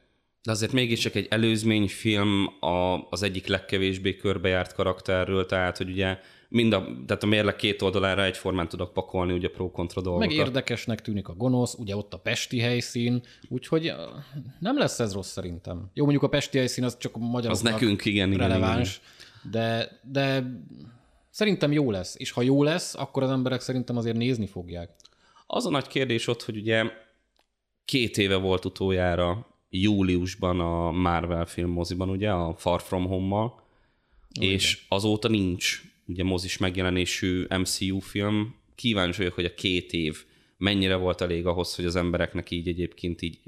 de 0.42 0.50
azért 0.50 0.73
mégiscsak 0.73 1.14
egy 1.14 1.26
előzményfilm 1.30 2.47
a, 2.61 3.09
az 3.11 3.23
egyik 3.23 3.47
legkevésbé 3.47 4.16
körbejárt 4.16 4.73
karakterről, 4.73 5.47
tehát 5.47 5.76
hogy 5.76 5.90
ugye 5.90 6.18
mind 6.49 6.73
a, 6.73 6.87
tehát 7.06 7.23
a 7.23 7.26
mérleg 7.26 7.56
két 7.56 7.82
oldalára 7.82 8.25
egyformán 8.25 8.68
tudok 8.68 8.92
pakolni 8.92 9.32
ugye 9.32 9.49
pro-kontra 9.49 10.00
dolgokat. 10.00 10.28
Meg 10.28 10.37
érdekesnek 10.37 11.00
tűnik 11.00 11.28
a 11.28 11.35
gonosz, 11.35 11.75
ugye 11.75 11.97
ott 11.97 12.14
a 12.14 12.18
pesti 12.18 12.59
helyszín, 12.59 13.23
úgyhogy 13.49 13.92
nem 14.59 14.78
lesz 14.78 15.00
ez 15.00 15.12
rossz 15.12 15.30
szerintem. 15.30 15.90
Jó, 15.94 16.02
mondjuk 16.02 16.25
a 16.25 16.28
pesti 16.28 16.59
helyszín 16.59 16.85
az 16.85 16.97
csak 16.99 17.14
a 17.14 17.18
magyaroknak 17.18 17.75
az 17.75 17.80
nekünk, 17.80 18.04
igen, 18.04 18.32
releváns, 18.32 18.97
igen, 18.97 19.11
igen. 19.11 19.30
De, 19.50 20.00
de 20.02 20.44
szerintem 21.30 21.72
jó 21.72 21.90
lesz, 21.90 22.14
és 22.18 22.30
ha 22.30 22.42
jó 22.42 22.62
lesz, 22.62 22.94
akkor 22.94 23.22
az 23.22 23.30
emberek 23.30 23.61
szerintem 23.61 23.96
azért 23.96 24.16
nézni 24.16 24.46
fogják. 24.46 24.90
Az 25.46 25.66
a 25.66 25.70
nagy 25.70 25.87
kérdés 25.87 26.26
ott, 26.26 26.42
hogy 26.42 26.56
ugye 26.56 26.84
két 27.84 28.18
éve 28.18 28.37
volt 28.37 28.64
utoljára 28.64 29.46
júliusban 29.70 30.61
a 30.61 30.90
Marvel 30.90 31.46
film 31.46 31.70
moziban, 31.70 32.11
ugye, 32.11 32.30
a 32.30 32.54
Far 32.56 32.82
From 32.82 33.06
Home-mal, 33.06 33.62
és 34.40 34.75
igen. 34.75 34.87
azóta 34.88 35.28
nincs 35.28 35.82
ugye 36.06 36.25
mozis 36.25 36.58
megjelenésű 36.58 37.46
MCU 37.58 37.99
film. 37.99 38.54
Kíváncsi 38.75 39.18
vagyok, 39.18 39.34
hogy 39.34 39.44
a 39.44 39.54
két 39.54 39.92
év 39.92 40.25
mennyire 40.56 40.96
volt 40.96 41.20
elég 41.20 41.46
ahhoz, 41.46 41.75
hogy 41.75 41.84
az 41.84 41.96
embereknek 41.96 42.50
így 42.50 42.68
egyébként 42.68 43.22
így 43.22 43.40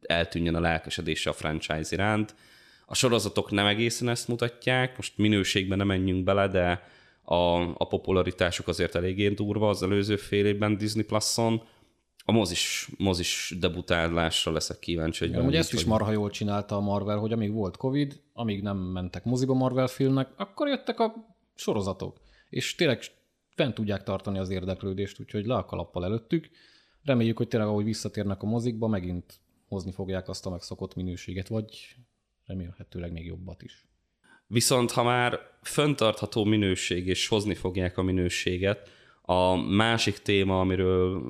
eltűnjön 0.00 0.54
a 0.54 0.60
lelkesedése 0.60 1.30
a 1.30 1.32
franchise 1.32 1.88
iránt. 1.90 2.34
A 2.92 2.94
sorozatok 2.94 3.50
nem 3.50 3.66
egészen 3.66 4.08
ezt 4.08 4.28
mutatják, 4.28 4.96
most 4.96 5.18
minőségben 5.18 5.78
nem 5.78 5.86
menjünk 5.86 6.24
bele, 6.24 6.48
de 6.48 6.82
a, 7.22 7.60
a 7.60 7.86
popularitásuk 7.88 8.68
azért 8.68 8.94
eléggé 8.94 9.28
durva 9.28 9.68
az 9.68 9.82
előző 9.82 10.16
fél 10.16 10.46
évben 10.46 10.76
Disney 10.76 11.04
Plus-on. 11.04 11.62
A 12.24 12.32
mozis, 12.32 12.90
mozis 12.98 13.56
debutálásra 13.60 14.52
leszek 14.52 14.78
kíváncsi. 14.78 15.32
Hogy 15.32 15.52
ja, 15.52 15.58
ezt 15.58 15.72
is 15.72 15.84
marha 15.84 16.10
jól 16.10 16.30
csinálta 16.30 16.76
a 16.76 16.80
Marvel, 16.80 17.18
hogy 17.18 17.32
amíg 17.32 17.52
volt 17.52 17.76
Covid, 17.76 18.20
amíg 18.32 18.62
nem 18.62 18.76
mentek 18.76 19.24
moziba 19.24 19.54
Marvel 19.54 19.86
filmnek, 19.86 20.28
akkor 20.36 20.68
jöttek 20.68 21.00
a 21.00 21.14
sorozatok. 21.54 22.20
És 22.48 22.74
tényleg 22.74 23.02
fent 23.54 23.74
tudják 23.74 24.02
tartani 24.02 24.38
az 24.38 24.50
érdeklődést, 24.50 25.20
úgyhogy 25.20 25.46
le 25.46 25.54
a 25.54 25.64
kalappal 25.64 26.04
előttük. 26.04 26.50
Reméljük, 27.02 27.36
hogy 27.36 27.48
tényleg 27.48 27.68
ahogy 27.68 27.84
visszatérnek 27.84 28.42
a 28.42 28.46
mozikba, 28.46 28.86
megint 28.86 29.40
hozni 29.68 29.92
fogják 29.92 30.28
azt 30.28 30.46
a 30.46 30.50
megszokott 30.50 30.94
minőséget, 30.94 31.48
vagy 31.48 31.96
remélhetőleg 32.52 33.12
még 33.12 33.26
jobbat 33.26 33.62
is. 33.62 33.86
Viszont 34.46 34.90
ha 34.90 35.02
már 35.02 35.40
föntartható 35.62 36.44
minőség, 36.44 37.06
és 37.06 37.28
hozni 37.28 37.54
fogják 37.54 37.98
a 37.98 38.02
minőséget, 38.02 38.90
a 39.22 39.54
másik 39.56 40.18
téma, 40.18 40.60
amiről 40.60 41.22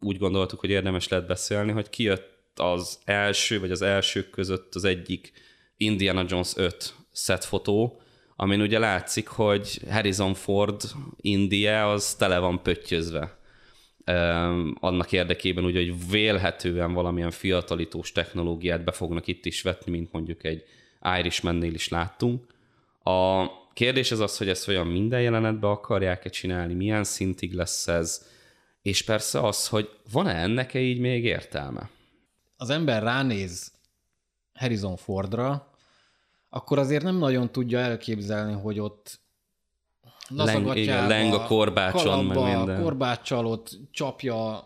úgy 0.00 0.18
gondoltuk, 0.18 0.60
hogy 0.60 0.70
érdemes 0.70 1.08
lehet 1.08 1.26
beszélni, 1.26 1.72
hogy 1.72 1.90
kijött 1.90 2.58
az 2.58 2.98
első, 3.04 3.60
vagy 3.60 3.70
az 3.70 3.82
elsők 3.82 4.30
között 4.30 4.74
az 4.74 4.84
egyik 4.84 5.32
Indiana 5.76 6.24
Jones 6.28 6.52
5 6.56 6.94
fotó, 7.40 8.00
amin 8.36 8.60
ugye 8.60 8.78
látszik, 8.78 9.28
hogy 9.28 9.80
Harrison 9.90 10.34
Ford 10.34 10.82
India 11.16 11.92
az 11.92 12.14
tele 12.14 12.38
van 12.38 12.62
pöttyözve. 12.62 13.38
Annak 14.74 15.12
érdekében 15.12 15.64
ugye, 15.64 15.78
hogy 15.78 16.10
vélhetően 16.10 16.92
valamilyen 16.92 17.30
fiatalítós 17.30 18.12
technológiát 18.12 18.84
be 18.84 18.92
fognak 18.92 19.26
itt 19.26 19.46
is 19.46 19.62
vetni, 19.62 19.90
mint 19.90 20.12
mondjuk 20.12 20.44
egy 20.44 20.64
Irishman-nél 21.18 21.74
is 21.74 21.88
láttunk. 21.88 22.44
A 23.02 23.46
kérdés 23.72 24.10
az 24.10 24.20
az, 24.20 24.38
hogy 24.38 24.48
ezt 24.48 24.68
olyan 24.68 24.86
minden 24.86 25.20
jelenetbe 25.20 25.68
akarják-e 25.68 26.28
csinálni, 26.28 26.74
milyen 26.74 27.04
szintig 27.04 27.52
lesz 27.52 27.88
ez, 27.88 28.28
és 28.82 29.02
persze 29.02 29.40
az, 29.40 29.68
hogy 29.68 29.90
van-e 30.12 30.34
ennek 30.34 30.74
-e 30.74 30.78
így 30.78 30.98
még 30.98 31.24
értelme? 31.24 31.90
Az 32.56 32.70
ember 32.70 33.02
ránéz 33.02 33.72
Harrison 34.54 34.96
Fordra, 34.96 35.70
akkor 36.48 36.78
azért 36.78 37.02
nem 37.02 37.16
nagyon 37.16 37.52
tudja 37.52 37.78
elképzelni, 37.78 38.52
hogy 38.52 38.78
ott 38.78 39.20
leng, 40.36 40.76
igen, 40.76 41.06
leng 41.06 41.32
a 41.32 41.46
korbácson, 41.46 42.02
kalapba, 42.02 42.44
meg 42.44 42.56
minden. 42.56 42.82
korbáccsal 42.82 43.46
ott 43.46 43.78
csapja 43.90 44.58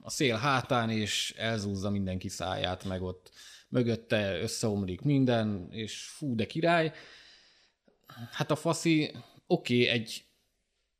a 0.00 0.10
szél 0.10 0.36
hátán, 0.36 0.90
és 0.90 1.34
elzúzza 1.36 1.90
mindenki 1.90 2.28
száját, 2.28 2.84
meg 2.84 3.02
ott 3.02 3.30
mögötte 3.68 4.40
összeomlik 4.40 5.00
minden, 5.00 5.68
és 5.70 6.02
fú, 6.02 6.34
de 6.34 6.46
király. 6.46 6.92
Hát 8.30 8.50
a 8.50 8.56
faszi, 8.56 9.10
oké, 9.46 9.82
okay, 9.82 9.86
egy 9.86 10.24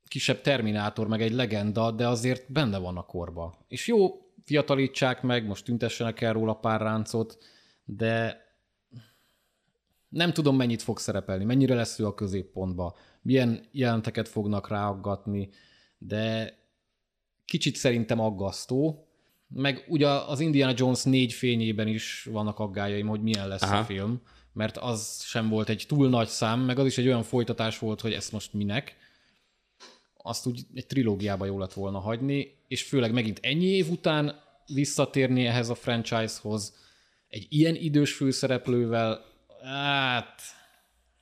kisebb 0.07 0.41
terminátor, 0.41 1.07
meg 1.07 1.21
egy 1.21 1.31
legenda, 1.31 1.91
de 1.91 2.07
azért 2.07 2.51
benne 2.51 2.77
van 2.77 2.97
a 2.97 3.05
korba. 3.05 3.65
És 3.67 3.87
jó, 3.87 4.07
fiatalítsák 4.45 5.21
meg, 5.21 5.45
most 5.45 5.65
tüntessenek 5.65 6.21
el 6.21 6.33
róla 6.33 6.53
pár 6.53 6.81
ráncot, 6.81 7.37
de 7.83 8.47
nem 10.09 10.33
tudom, 10.33 10.55
mennyit 10.55 10.81
fog 10.81 10.99
szerepelni, 10.99 11.43
mennyire 11.43 11.75
lesz 11.75 11.99
ő 11.99 12.05
a 12.05 12.13
középpontba, 12.13 12.95
milyen 13.21 13.67
jelenteket 13.71 14.27
fognak 14.27 14.67
ráaggatni, 14.67 15.49
de 15.97 16.53
kicsit 17.45 17.75
szerintem 17.75 18.19
aggasztó, 18.19 19.07
meg 19.47 19.85
ugye 19.87 20.07
az 20.07 20.39
Indiana 20.39 20.73
Jones 20.75 21.03
négy 21.03 21.33
fényében 21.33 21.87
is 21.87 22.27
vannak 22.31 22.59
aggájaim, 22.59 23.07
hogy 23.07 23.21
milyen 23.21 23.47
lesz 23.47 23.61
Aha. 23.61 23.77
a 23.77 23.83
film, 23.83 24.21
mert 24.53 24.77
az 24.77 25.21
sem 25.23 25.49
volt 25.49 25.69
egy 25.69 25.85
túl 25.87 26.09
nagy 26.09 26.27
szám, 26.27 26.59
meg 26.59 26.79
az 26.79 26.85
is 26.85 26.97
egy 26.97 27.07
olyan 27.07 27.23
folytatás 27.23 27.79
volt, 27.79 28.01
hogy 28.01 28.13
ezt 28.13 28.31
most 28.31 28.53
minek. 28.53 28.95
Azt 30.17 30.45
úgy 30.45 30.65
egy 30.73 30.87
trilógiába 30.87 31.45
jó 31.45 31.59
lett 31.59 31.73
volna 31.73 31.99
hagyni, 31.99 32.57
és 32.67 32.83
főleg 32.83 33.13
megint 33.13 33.39
ennyi 33.41 33.65
év 33.65 33.89
után 33.89 34.35
visszatérni 34.73 35.45
ehhez 35.45 35.69
a 35.69 35.75
franchise-hoz, 35.75 36.73
egy 37.29 37.47
ilyen 37.49 37.75
idős 37.75 38.13
főszereplővel, 38.13 39.27
Hát, 39.63 40.41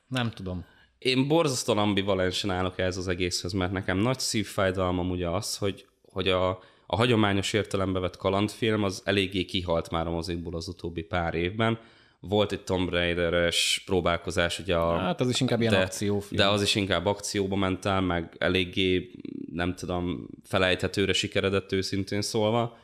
nem 0.08 0.30
tudom. 0.30 0.64
Én 0.98 1.28
borzasztóan 1.28 1.78
ambivalensen 1.78 2.50
állok 2.50 2.78
ez 2.78 2.96
az 2.96 3.08
egészhez, 3.08 3.52
mert 3.52 3.72
nekem 3.72 3.98
nagy 3.98 4.18
szívfájdalmam 4.18 5.10
ugye 5.10 5.28
az, 5.28 5.56
hogy, 5.56 5.86
hogy 6.12 6.28
a, 6.28 6.48
a 6.86 6.96
hagyományos 6.96 7.52
értelembe 7.52 7.98
vett 7.98 8.16
kalandfilm 8.16 8.82
az 8.82 9.02
eléggé 9.04 9.44
kihalt 9.44 9.90
már 9.90 10.06
a 10.06 10.10
mozikból 10.10 10.54
az 10.54 10.68
utóbbi 10.68 11.02
pár 11.02 11.34
évben. 11.34 11.78
Volt 12.20 12.52
egy 12.52 12.64
Tomb 12.64 12.90
Raider-es 12.90 13.82
próbálkozás, 13.86 14.58
ugye 14.58 14.76
a, 14.76 14.98
Hát 14.98 15.20
az 15.20 15.28
is 15.28 15.40
inkább 15.40 15.60
ilyen 15.60 15.72
de, 15.72 15.80
akciófilm. 15.80 16.40
De 16.42 16.48
az 16.48 16.62
is 16.62 16.74
inkább 16.74 17.06
akcióba 17.06 17.56
ment 17.56 17.84
el, 17.84 18.00
meg 18.00 18.34
eléggé, 18.38 19.10
nem 19.52 19.74
tudom, 19.74 20.28
felejthetőre 20.44 21.12
sikeredett 21.12 21.72
őszintén 21.72 22.22
szólva 22.22 22.78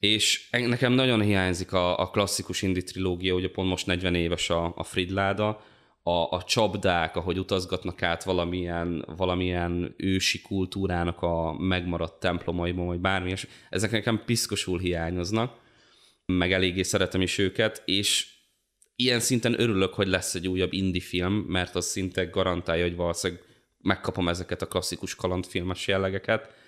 és 0.00 0.48
nekem 0.50 0.92
nagyon 0.92 1.22
hiányzik 1.22 1.72
a, 1.72 1.98
a 1.98 2.10
klasszikus 2.10 2.62
indie 2.62 2.82
trilógia, 2.82 3.34
ugye 3.34 3.50
pont 3.50 3.68
most 3.68 3.86
40 3.86 4.14
éves 4.14 4.50
a, 4.50 4.72
a 4.76 4.84
Fridláda, 4.84 5.62
a, 6.02 6.36
a 6.36 6.42
csapdák, 6.46 7.16
ahogy 7.16 7.38
utazgatnak 7.38 8.02
át 8.02 8.24
valamilyen, 8.24 9.04
valamilyen 9.16 9.94
ősi 9.96 10.40
kultúrának 10.40 11.22
a 11.22 11.52
megmaradt 11.58 12.20
templomaiban, 12.20 12.86
vagy 12.86 13.00
bármi, 13.00 13.34
ezek 13.70 13.90
nekem 13.90 14.22
piszkosul 14.24 14.78
hiányoznak, 14.78 15.58
meg 16.26 16.52
eléggé 16.52 16.82
szeretem 16.82 17.20
is 17.20 17.38
őket, 17.38 17.82
és 17.84 18.28
ilyen 18.96 19.20
szinten 19.20 19.60
örülök, 19.60 19.94
hogy 19.94 20.08
lesz 20.08 20.34
egy 20.34 20.48
újabb 20.48 20.72
indie 20.72 21.00
film, 21.00 21.32
mert 21.32 21.74
az 21.74 21.86
szinte 21.86 22.24
garantálja, 22.24 22.84
hogy 22.84 22.96
valószínűleg 22.96 23.42
megkapom 23.82 24.28
ezeket 24.28 24.62
a 24.62 24.66
klasszikus 24.66 25.14
kalandfilmes 25.14 25.86
jellegeket, 25.86 26.58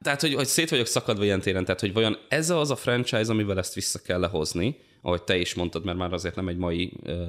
tehát, 0.00 0.20
hogy, 0.20 0.34
hogy 0.34 0.46
szét 0.46 0.70
vagyok 0.70 0.86
szakadva 0.86 1.24
ilyen 1.24 1.40
téren, 1.40 1.64
tehát, 1.64 1.80
hogy 1.80 1.92
vajon 1.92 2.18
ez 2.28 2.50
az 2.50 2.70
a 2.70 2.76
franchise, 2.76 3.32
amivel 3.32 3.58
ezt 3.58 3.74
vissza 3.74 4.02
kell 4.02 4.20
lehozni, 4.20 4.76
ahogy 5.02 5.22
te 5.22 5.36
is 5.36 5.54
mondtad, 5.54 5.84
mert 5.84 5.98
már 5.98 6.12
azért 6.12 6.34
nem 6.34 6.48
egy 6.48 6.56
mai 6.56 6.92
ö, 7.02 7.24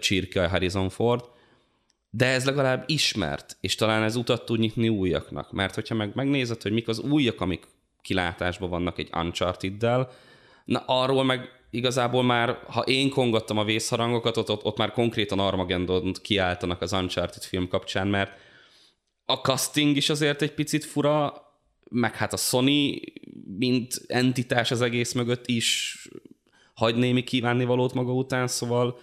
csirke 0.00 0.42
a 0.42 0.48
Harrison 0.48 0.88
Ford, 0.88 1.24
de 2.10 2.26
ez 2.26 2.44
legalább 2.44 2.84
ismert, 2.86 3.56
és 3.60 3.74
talán 3.74 4.02
ez 4.02 4.16
utat 4.16 4.44
tud 4.44 4.58
nyitni 4.58 4.88
újaknak, 4.88 5.52
mert 5.52 5.74
hogyha 5.74 5.94
meg 5.94 6.14
megnézed, 6.14 6.62
hogy 6.62 6.72
mik 6.72 6.88
az 6.88 6.98
újak, 6.98 7.40
amik 7.40 7.66
kilátásban 8.02 8.70
vannak 8.70 8.98
egy 8.98 9.10
Uncharted-del, 9.12 10.10
na 10.64 10.82
arról 10.86 11.24
meg 11.24 11.48
igazából 11.70 12.22
már, 12.22 12.58
ha 12.66 12.80
én 12.80 13.10
kongattam 13.10 13.58
a 13.58 13.64
vészharangokat, 13.64 14.36
ott, 14.36 14.50
ott, 14.50 14.64
ott 14.64 14.78
már 14.78 14.90
konkrétan 14.90 15.38
Armageddon 15.38 16.12
kiáltanak 16.22 16.80
az 16.80 16.92
Uncharted 16.92 17.42
film 17.42 17.68
kapcsán, 17.68 18.06
mert 18.06 18.38
a 19.24 19.34
casting 19.34 19.96
is 19.96 20.10
azért 20.10 20.42
egy 20.42 20.54
picit 20.54 20.84
fura, 20.84 21.34
meg 21.90 22.16
hát 22.16 22.32
a 22.32 22.36
Sony, 22.36 23.00
mint 23.58 24.00
entitás 24.06 24.70
az 24.70 24.80
egész 24.80 25.12
mögött 25.12 25.46
is 25.46 25.98
hagy 26.74 26.96
némi 26.96 27.22
kívánnivalót 27.22 27.94
maga 27.94 28.12
után, 28.12 28.46
szóval 28.46 28.98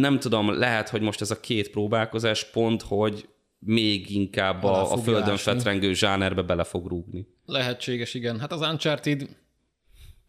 nem 0.00 0.18
tudom, 0.18 0.58
lehet, 0.58 0.88
hogy 0.88 1.00
most 1.00 1.20
ez 1.20 1.30
a 1.30 1.40
két 1.40 1.70
próbálkozás 1.70 2.44
pont, 2.44 2.82
hogy 2.82 3.28
még 3.58 4.10
inkább 4.10 4.62
a, 4.62 4.92
a 4.92 4.96
földön 4.96 5.36
fetrengő 5.36 5.92
zsánerbe 5.92 6.42
bele 6.42 6.64
fog 6.64 6.86
rúgni. 6.86 7.26
Lehetséges, 7.44 8.14
igen. 8.14 8.40
Hát 8.40 8.52
az 8.52 8.60
Uncharted, 8.60 9.28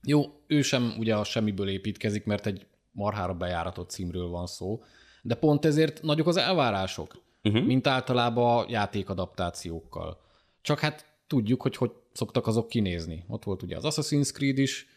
jó, 0.04 0.24
ő 0.48 0.62
sem 0.62 0.94
ugye 0.98 1.16
a 1.16 1.24
semmiből 1.24 1.70
építkezik, 1.70 2.26
mert 2.26 2.46
egy 2.46 2.66
marhára 2.92 3.34
bejáratott 3.34 3.90
címről 3.90 4.28
van 4.28 4.46
szó, 4.46 4.84
de 5.22 5.36
pont 5.36 5.66
ezért 5.66 6.02
nagyok 6.02 6.28
az 6.28 6.38
elvárások, 6.38 7.24
uh-huh. 7.44 7.66
mint 7.66 7.88
általában 7.88 8.58
a 8.58 8.66
játékadaptációkkal. 8.70 10.22
Csak 10.62 10.80
hát 10.80 11.06
tudjuk, 11.28 11.62
hogy 11.62 11.76
hogy 11.76 11.92
szoktak 12.14 12.48
azok 12.48 12.68
kinézni. 12.68 13.26
Ott 13.28 13.44
volt 13.44 13.64
ugye 13.64 13.78
az 13.78 13.84
Assassin's 13.86 14.32
Creed 14.34 14.58
is, 14.58 14.88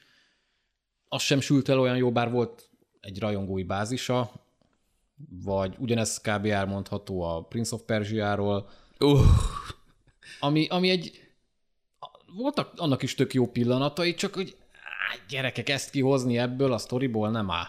az 1.09 1.23
sem 1.23 1.41
sült 1.41 1.69
el 1.69 1.81
olyan 1.81 1.97
jó, 1.97 2.13
bár 2.13 2.31
volt 2.31 2.71
egy 3.01 3.19
rajongói 3.19 3.63
bázisa, 3.63 4.33
vagy 5.29 5.75
ugyanez 5.79 6.21
kb. 6.21 6.47
elmondható 6.47 7.23
a 7.23 7.43
Prince 7.43 7.75
of 7.75 7.83
Persia-ról, 7.83 8.69
uh. 8.99 9.21
ami, 10.41 10.67
ami 10.67 10.91
egy 10.91 11.31
voltak 12.37 12.73
annak 12.77 13.03
is 13.03 13.15
tök 13.15 13.35
jó 13.35 13.47
pillanatai, 13.47 14.15
csak 14.15 14.35
hogy 14.35 14.57
á, 14.73 15.17
gyerekek, 15.29 15.69
ezt 15.69 15.91
kihozni 15.91 16.39
ebből 16.39 16.73
a 16.73 16.79
sztoriból 16.79 17.31
nem 17.31 17.51
áll. 17.51 17.67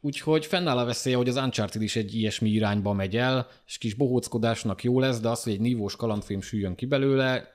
Úgyhogy 0.00 0.46
fennáll 0.46 0.78
a 0.78 0.84
veszélye, 0.84 1.16
hogy 1.16 1.28
az 1.28 1.36
Uncharted 1.36 1.82
is 1.82 1.96
egy 1.96 2.14
ilyesmi 2.14 2.50
irányba 2.50 2.92
megy 2.92 3.16
el, 3.16 3.48
és 3.66 3.78
kis 3.78 3.94
bohóckodásnak 3.94 4.82
jó 4.82 5.00
lesz, 5.00 5.20
de 5.20 5.28
az, 5.28 5.42
hogy 5.42 5.52
egy 5.52 5.60
nívós 5.60 5.96
kalandfilm 5.96 6.40
süljön 6.40 6.74
ki 6.74 6.86
belőle, 6.86 7.54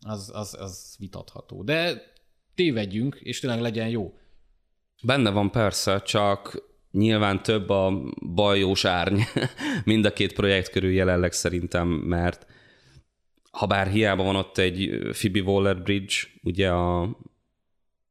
az, 0.00 0.30
az, 0.34 0.56
az 0.60 0.94
vitatható. 0.98 1.62
De 1.62 2.02
tévedjünk, 2.54 3.14
és 3.20 3.40
tényleg 3.40 3.60
legyen 3.60 3.88
jó. 3.88 4.18
Benne 5.02 5.30
van 5.30 5.50
persze, 5.50 6.02
csak 6.02 6.62
nyilván 6.90 7.42
több 7.42 7.70
a 7.70 8.02
bajós 8.34 8.84
árny 8.84 9.20
mind 9.84 10.04
a 10.04 10.12
két 10.12 10.32
projekt 10.32 10.70
körül 10.70 10.92
jelenleg 10.92 11.32
szerintem, 11.32 11.88
mert 11.88 12.46
ha 13.50 13.66
bár 13.66 13.86
hiába 13.86 14.22
van 14.22 14.36
ott 14.36 14.58
egy 14.58 14.98
Phoebe 15.10 15.40
Waller-Bridge, 15.40 16.14
ugye 16.42 16.70
a 16.70 17.16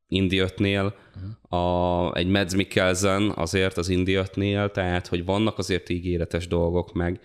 Indi 0.07 0.41
5-nél, 0.41 0.93
uh-huh. 1.15 1.61
a, 1.61 2.15
egy 2.15 2.27
Mads 2.27 2.55
Mikkelsen 2.55 3.31
azért 3.35 3.77
az 3.77 3.89
Indi 3.89 4.13
5-nél, 4.17 4.71
tehát 4.71 5.07
hogy 5.07 5.25
vannak 5.25 5.57
azért 5.57 5.89
ígéretes 5.89 6.47
dolgok 6.47 6.93
meg. 6.93 7.19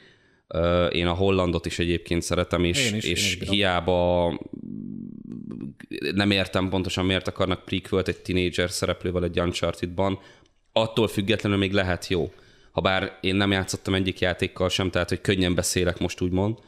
Én 0.90 1.06
a 1.06 1.12
Hollandot 1.12 1.66
is 1.66 1.78
egyébként 1.78 2.22
szeretem, 2.22 2.64
és, 2.64 2.92
is, 2.92 3.04
és 3.04 3.38
hiába 3.48 4.38
nem 6.14 6.30
értem 6.30 6.68
pontosan 6.68 7.04
miért 7.04 7.28
akarnak 7.28 7.64
prequelt 7.64 8.08
egy 8.08 8.22
tínédzser 8.22 8.70
szereplővel 8.70 9.24
egy 9.24 9.40
Uncharted-ban, 9.40 10.18
attól 10.72 11.08
függetlenül 11.08 11.58
még 11.58 11.72
lehet 11.72 12.06
jó. 12.06 12.30
Habár 12.72 13.18
én 13.20 13.34
nem 13.34 13.50
játszottam 13.50 13.94
egyik 13.94 14.18
játékkal 14.18 14.68
sem, 14.68 14.90
tehát 14.90 15.08
hogy 15.08 15.20
könnyen 15.20 15.54
beszélek 15.54 15.98
most 15.98 16.20
úgymond. 16.20 16.58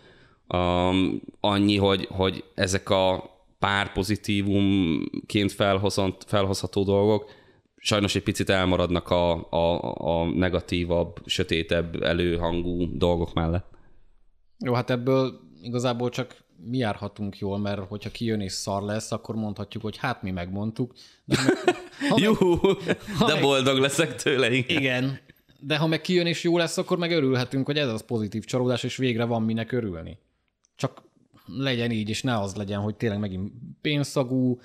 Um, 0.48 1.20
annyi, 1.40 1.76
hogy, 1.76 2.08
hogy 2.10 2.44
ezek 2.54 2.90
a 2.90 3.30
pár 3.58 3.92
pozitívumként 3.92 5.52
felhozott, 5.52 6.24
felhozható 6.26 6.84
dolgok 6.84 7.30
sajnos 7.84 8.14
egy 8.14 8.22
picit 8.22 8.50
elmaradnak 8.50 9.10
a, 9.10 9.50
a, 9.50 9.94
a 9.96 10.24
negatívabb, 10.24 11.20
sötétebb, 11.26 12.02
előhangú 12.02 12.98
dolgok 12.98 13.34
mellett. 13.34 13.66
Jó, 14.58 14.72
hát 14.72 14.90
ebből 14.90 15.40
igazából 15.62 16.08
csak 16.08 16.44
mi 16.56 16.76
járhatunk 16.76 17.38
jól, 17.38 17.58
mert 17.58 17.80
hogyha 17.88 18.10
kijön 18.10 18.40
és 18.40 18.52
szar 18.52 18.82
lesz, 18.82 19.12
akkor 19.12 19.34
mondhatjuk, 19.34 19.82
hogy 19.82 19.96
hát 19.96 20.22
mi 20.22 20.30
megmondtuk. 20.30 20.92
De 21.24 21.36
ha 21.36 21.72
meg, 22.10 22.18
Jó, 22.18 22.34
ha 23.18 23.26
de 23.26 23.32
meg, 23.32 23.42
boldog 23.42 23.78
leszek 23.78 24.22
tőle. 24.22 24.52
Igen. 24.52 24.78
igen. 24.78 25.18
De 25.60 25.76
ha 25.76 25.86
meg 25.86 26.00
kijön 26.00 26.26
és 26.26 26.42
jó 26.42 26.58
lesz, 26.58 26.76
akkor 26.76 26.98
meg 26.98 27.10
örülhetünk, 27.10 27.66
hogy 27.66 27.78
ez 27.78 27.88
az 27.88 28.04
pozitív 28.04 28.44
csalódás, 28.44 28.82
és 28.82 28.96
végre 28.96 29.24
van 29.24 29.42
minek 29.42 29.72
örülni. 29.72 30.18
Csak 30.76 31.02
legyen 31.46 31.90
így, 31.90 32.08
és 32.08 32.22
ne 32.22 32.38
az 32.40 32.54
legyen, 32.54 32.80
hogy 32.80 32.94
tényleg 32.94 33.18
megint 33.18 33.52
pénzszagú, 33.80 34.60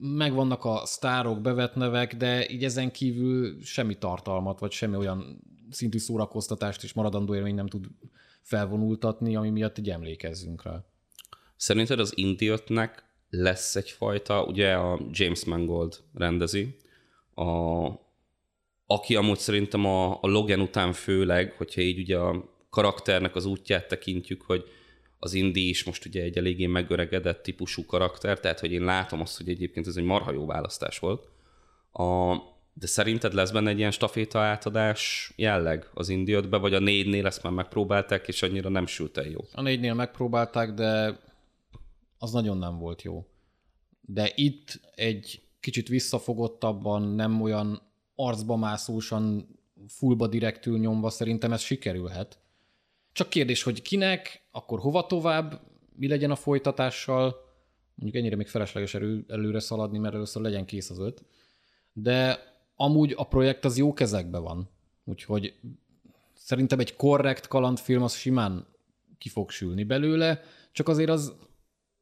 megvannak 0.00 0.64
a 0.64 0.82
sztárok, 0.84 1.40
bevetnevek, 1.40 2.16
de 2.16 2.48
így 2.48 2.64
ezen 2.64 2.90
kívül 2.90 3.62
semmi 3.62 3.98
tartalmat, 3.98 4.58
vagy 4.58 4.70
semmi 4.70 4.96
olyan 4.96 5.40
szintű 5.70 5.98
szórakoztatást 5.98 6.82
és 6.82 6.92
maradandó 6.92 7.34
élmény 7.34 7.54
nem 7.54 7.66
tud 7.66 7.86
felvonultatni, 8.42 9.36
ami 9.36 9.50
miatt 9.50 9.78
így 9.78 9.90
emlékezzünk 9.90 10.62
rá. 10.62 10.84
Szerinted 11.56 12.00
az 12.00 12.12
Indiotnek 12.14 13.04
lesz 13.30 13.76
egyfajta, 13.76 14.44
ugye 14.44 14.72
a 14.72 15.00
James 15.10 15.44
Mangold 15.44 15.96
rendezi, 16.14 16.76
a, 17.34 17.88
aki 18.86 19.16
amúgy 19.16 19.38
szerintem 19.38 19.86
a, 19.86 20.12
a 20.12 20.26
Logan 20.26 20.60
után 20.60 20.92
főleg, 20.92 21.52
hogyha 21.52 21.80
így 21.80 21.98
ugye 21.98 22.18
a 22.18 22.44
karakternek 22.70 23.34
az 23.36 23.44
útját 23.44 23.88
tekintjük, 23.88 24.42
hogy 24.42 24.64
az 25.18 25.34
Indi 25.34 25.68
is 25.68 25.84
most 25.84 26.04
ugye 26.06 26.22
egy 26.22 26.36
eléggé 26.36 26.66
megöregedett 26.66 27.42
típusú 27.42 27.84
karakter, 27.86 28.40
tehát 28.40 28.60
hogy 28.60 28.72
én 28.72 28.84
látom 28.84 29.20
azt, 29.20 29.36
hogy 29.36 29.48
egyébként 29.48 29.86
ez 29.86 29.96
egy 29.96 30.04
marha 30.04 30.32
jó 30.32 30.46
választás 30.46 30.98
volt. 30.98 31.28
A, 31.92 32.34
de 32.72 32.86
szerinted 32.86 33.34
lesz 33.34 33.50
benne 33.50 33.70
egy 33.70 33.78
ilyen 33.78 33.90
staféta 33.90 34.38
átadás 34.38 35.32
jelleg 35.36 35.90
az 35.94 36.08
Indiotbe, 36.08 36.56
vagy 36.56 36.74
a 36.74 36.78
négynél 36.78 37.26
ezt 37.26 37.42
már 37.42 37.52
megpróbálták, 37.52 38.28
és 38.28 38.42
annyira 38.42 38.68
nem 38.68 38.86
sült 38.86 39.18
el 39.18 39.26
jó? 39.26 39.40
A 39.52 39.62
négynél 39.62 39.94
megpróbálták, 39.94 40.72
de 40.72 41.18
az 42.22 42.32
nagyon 42.32 42.58
nem 42.58 42.78
volt 42.78 43.02
jó. 43.02 43.26
De 44.00 44.32
itt 44.34 44.80
egy 44.94 45.42
kicsit 45.60 45.88
visszafogottabban, 45.88 47.02
nem 47.02 47.42
olyan 47.42 47.82
arcba 48.14 48.56
mászósan, 48.56 49.48
fullba 49.88 50.26
direktül 50.26 50.78
nyomva 50.78 51.10
szerintem 51.10 51.52
ez 51.52 51.60
sikerülhet. 51.60 52.38
Csak 53.12 53.28
kérdés, 53.28 53.62
hogy 53.62 53.82
kinek, 53.82 54.48
akkor 54.50 54.80
hova 54.80 55.06
tovább, 55.06 55.60
mi 55.96 56.08
legyen 56.08 56.30
a 56.30 56.36
folytatással, 56.36 57.36
mondjuk 57.94 58.22
ennyire 58.22 58.36
még 58.36 58.48
felesleges 58.48 58.94
erő, 58.94 59.24
előre 59.28 59.60
szaladni, 59.60 59.98
mert 59.98 60.14
először 60.14 60.42
legyen 60.42 60.64
kész 60.64 60.90
az 60.90 60.98
öt. 60.98 61.24
De 61.92 62.38
amúgy 62.76 63.14
a 63.16 63.24
projekt 63.24 63.64
az 63.64 63.76
jó 63.76 63.92
kezekben 63.92 64.42
van. 64.42 64.70
Úgyhogy 65.04 65.54
szerintem 66.34 66.78
egy 66.78 66.96
korrekt 66.96 67.46
kalandfilm 67.46 68.02
az 68.02 68.14
simán 68.14 68.66
ki 69.18 69.28
fog 69.28 69.50
sülni 69.50 69.84
belőle, 69.84 70.42
csak 70.72 70.88
azért 70.88 71.10
az 71.10 71.34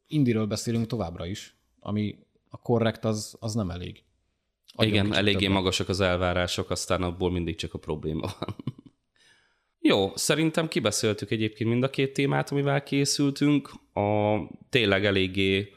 indiről 0.08 0.46
beszélünk 0.46 0.86
továbbra 0.86 1.26
is, 1.26 1.56
ami 1.80 2.18
a 2.48 2.56
korrekt 2.56 3.04
az, 3.04 3.36
az 3.40 3.54
nem 3.54 3.70
elég. 3.70 4.02
Adjon 4.74 4.94
Igen, 4.94 5.14
eléggé 5.14 5.38
többen. 5.38 5.52
magasak 5.52 5.88
az 5.88 6.00
elvárások, 6.00 6.70
aztán 6.70 7.02
abból 7.02 7.30
mindig 7.30 7.56
csak 7.56 7.74
a 7.74 7.78
probléma 7.78 8.34
van. 8.40 8.56
Jó, 9.80 10.12
szerintem 10.14 10.68
kibeszéltük 10.68 11.30
egyébként 11.30 11.70
mind 11.70 11.82
a 11.82 11.90
két 11.90 12.12
témát, 12.12 12.50
amivel 12.50 12.82
készültünk. 12.82 13.70
A 13.94 14.38
tényleg 14.68 15.04
eléggé 15.04 15.72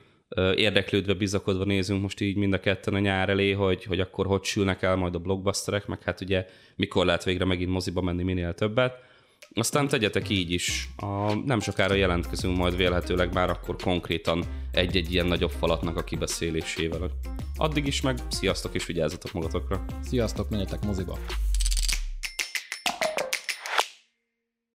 érdeklődve, 0.55 1.13
bizakodva 1.13 1.63
nézünk 1.63 2.01
most 2.01 2.21
így 2.21 2.35
mind 2.35 2.53
a 2.53 2.59
ketten 2.59 2.93
a 2.93 2.99
nyár 2.99 3.29
elé, 3.29 3.51
hogy, 3.51 3.83
hogy 3.83 3.99
akkor 3.99 4.25
hogy 4.25 4.43
sülnek 4.43 4.81
el 4.81 4.95
majd 4.95 5.15
a 5.15 5.19
blockbusterek, 5.19 5.87
meg 5.87 6.03
hát 6.03 6.21
ugye 6.21 6.45
mikor 6.75 7.05
lehet 7.05 7.23
végre 7.23 7.45
megint 7.45 7.71
moziba 7.71 8.01
menni 8.01 8.23
minél 8.23 8.53
többet. 8.53 8.93
Aztán 9.53 9.87
tegyetek 9.87 10.29
így 10.29 10.51
is. 10.51 10.89
A, 10.97 11.33
nem 11.33 11.59
sokára 11.59 11.93
jelentkezünk 11.93 12.57
majd 12.57 12.75
vélhetőleg 12.75 13.33
már 13.33 13.49
akkor 13.49 13.75
konkrétan 13.75 14.43
egy-egy 14.71 15.13
ilyen 15.13 15.25
nagyobb 15.25 15.51
falatnak 15.51 15.97
a 15.97 16.03
kibeszélésével. 16.03 17.11
Addig 17.55 17.87
is 17.87 18.01
meg 18.01 18.17
sziasztok 18.29 18.75
és 18.75 18.85
vigyázzatok 18.85 19.31
magatokra. 19.31 19.85
Sziasztok, 20.01 20.49
menjetek 20.49 20.85
moziba! 20.85 21.17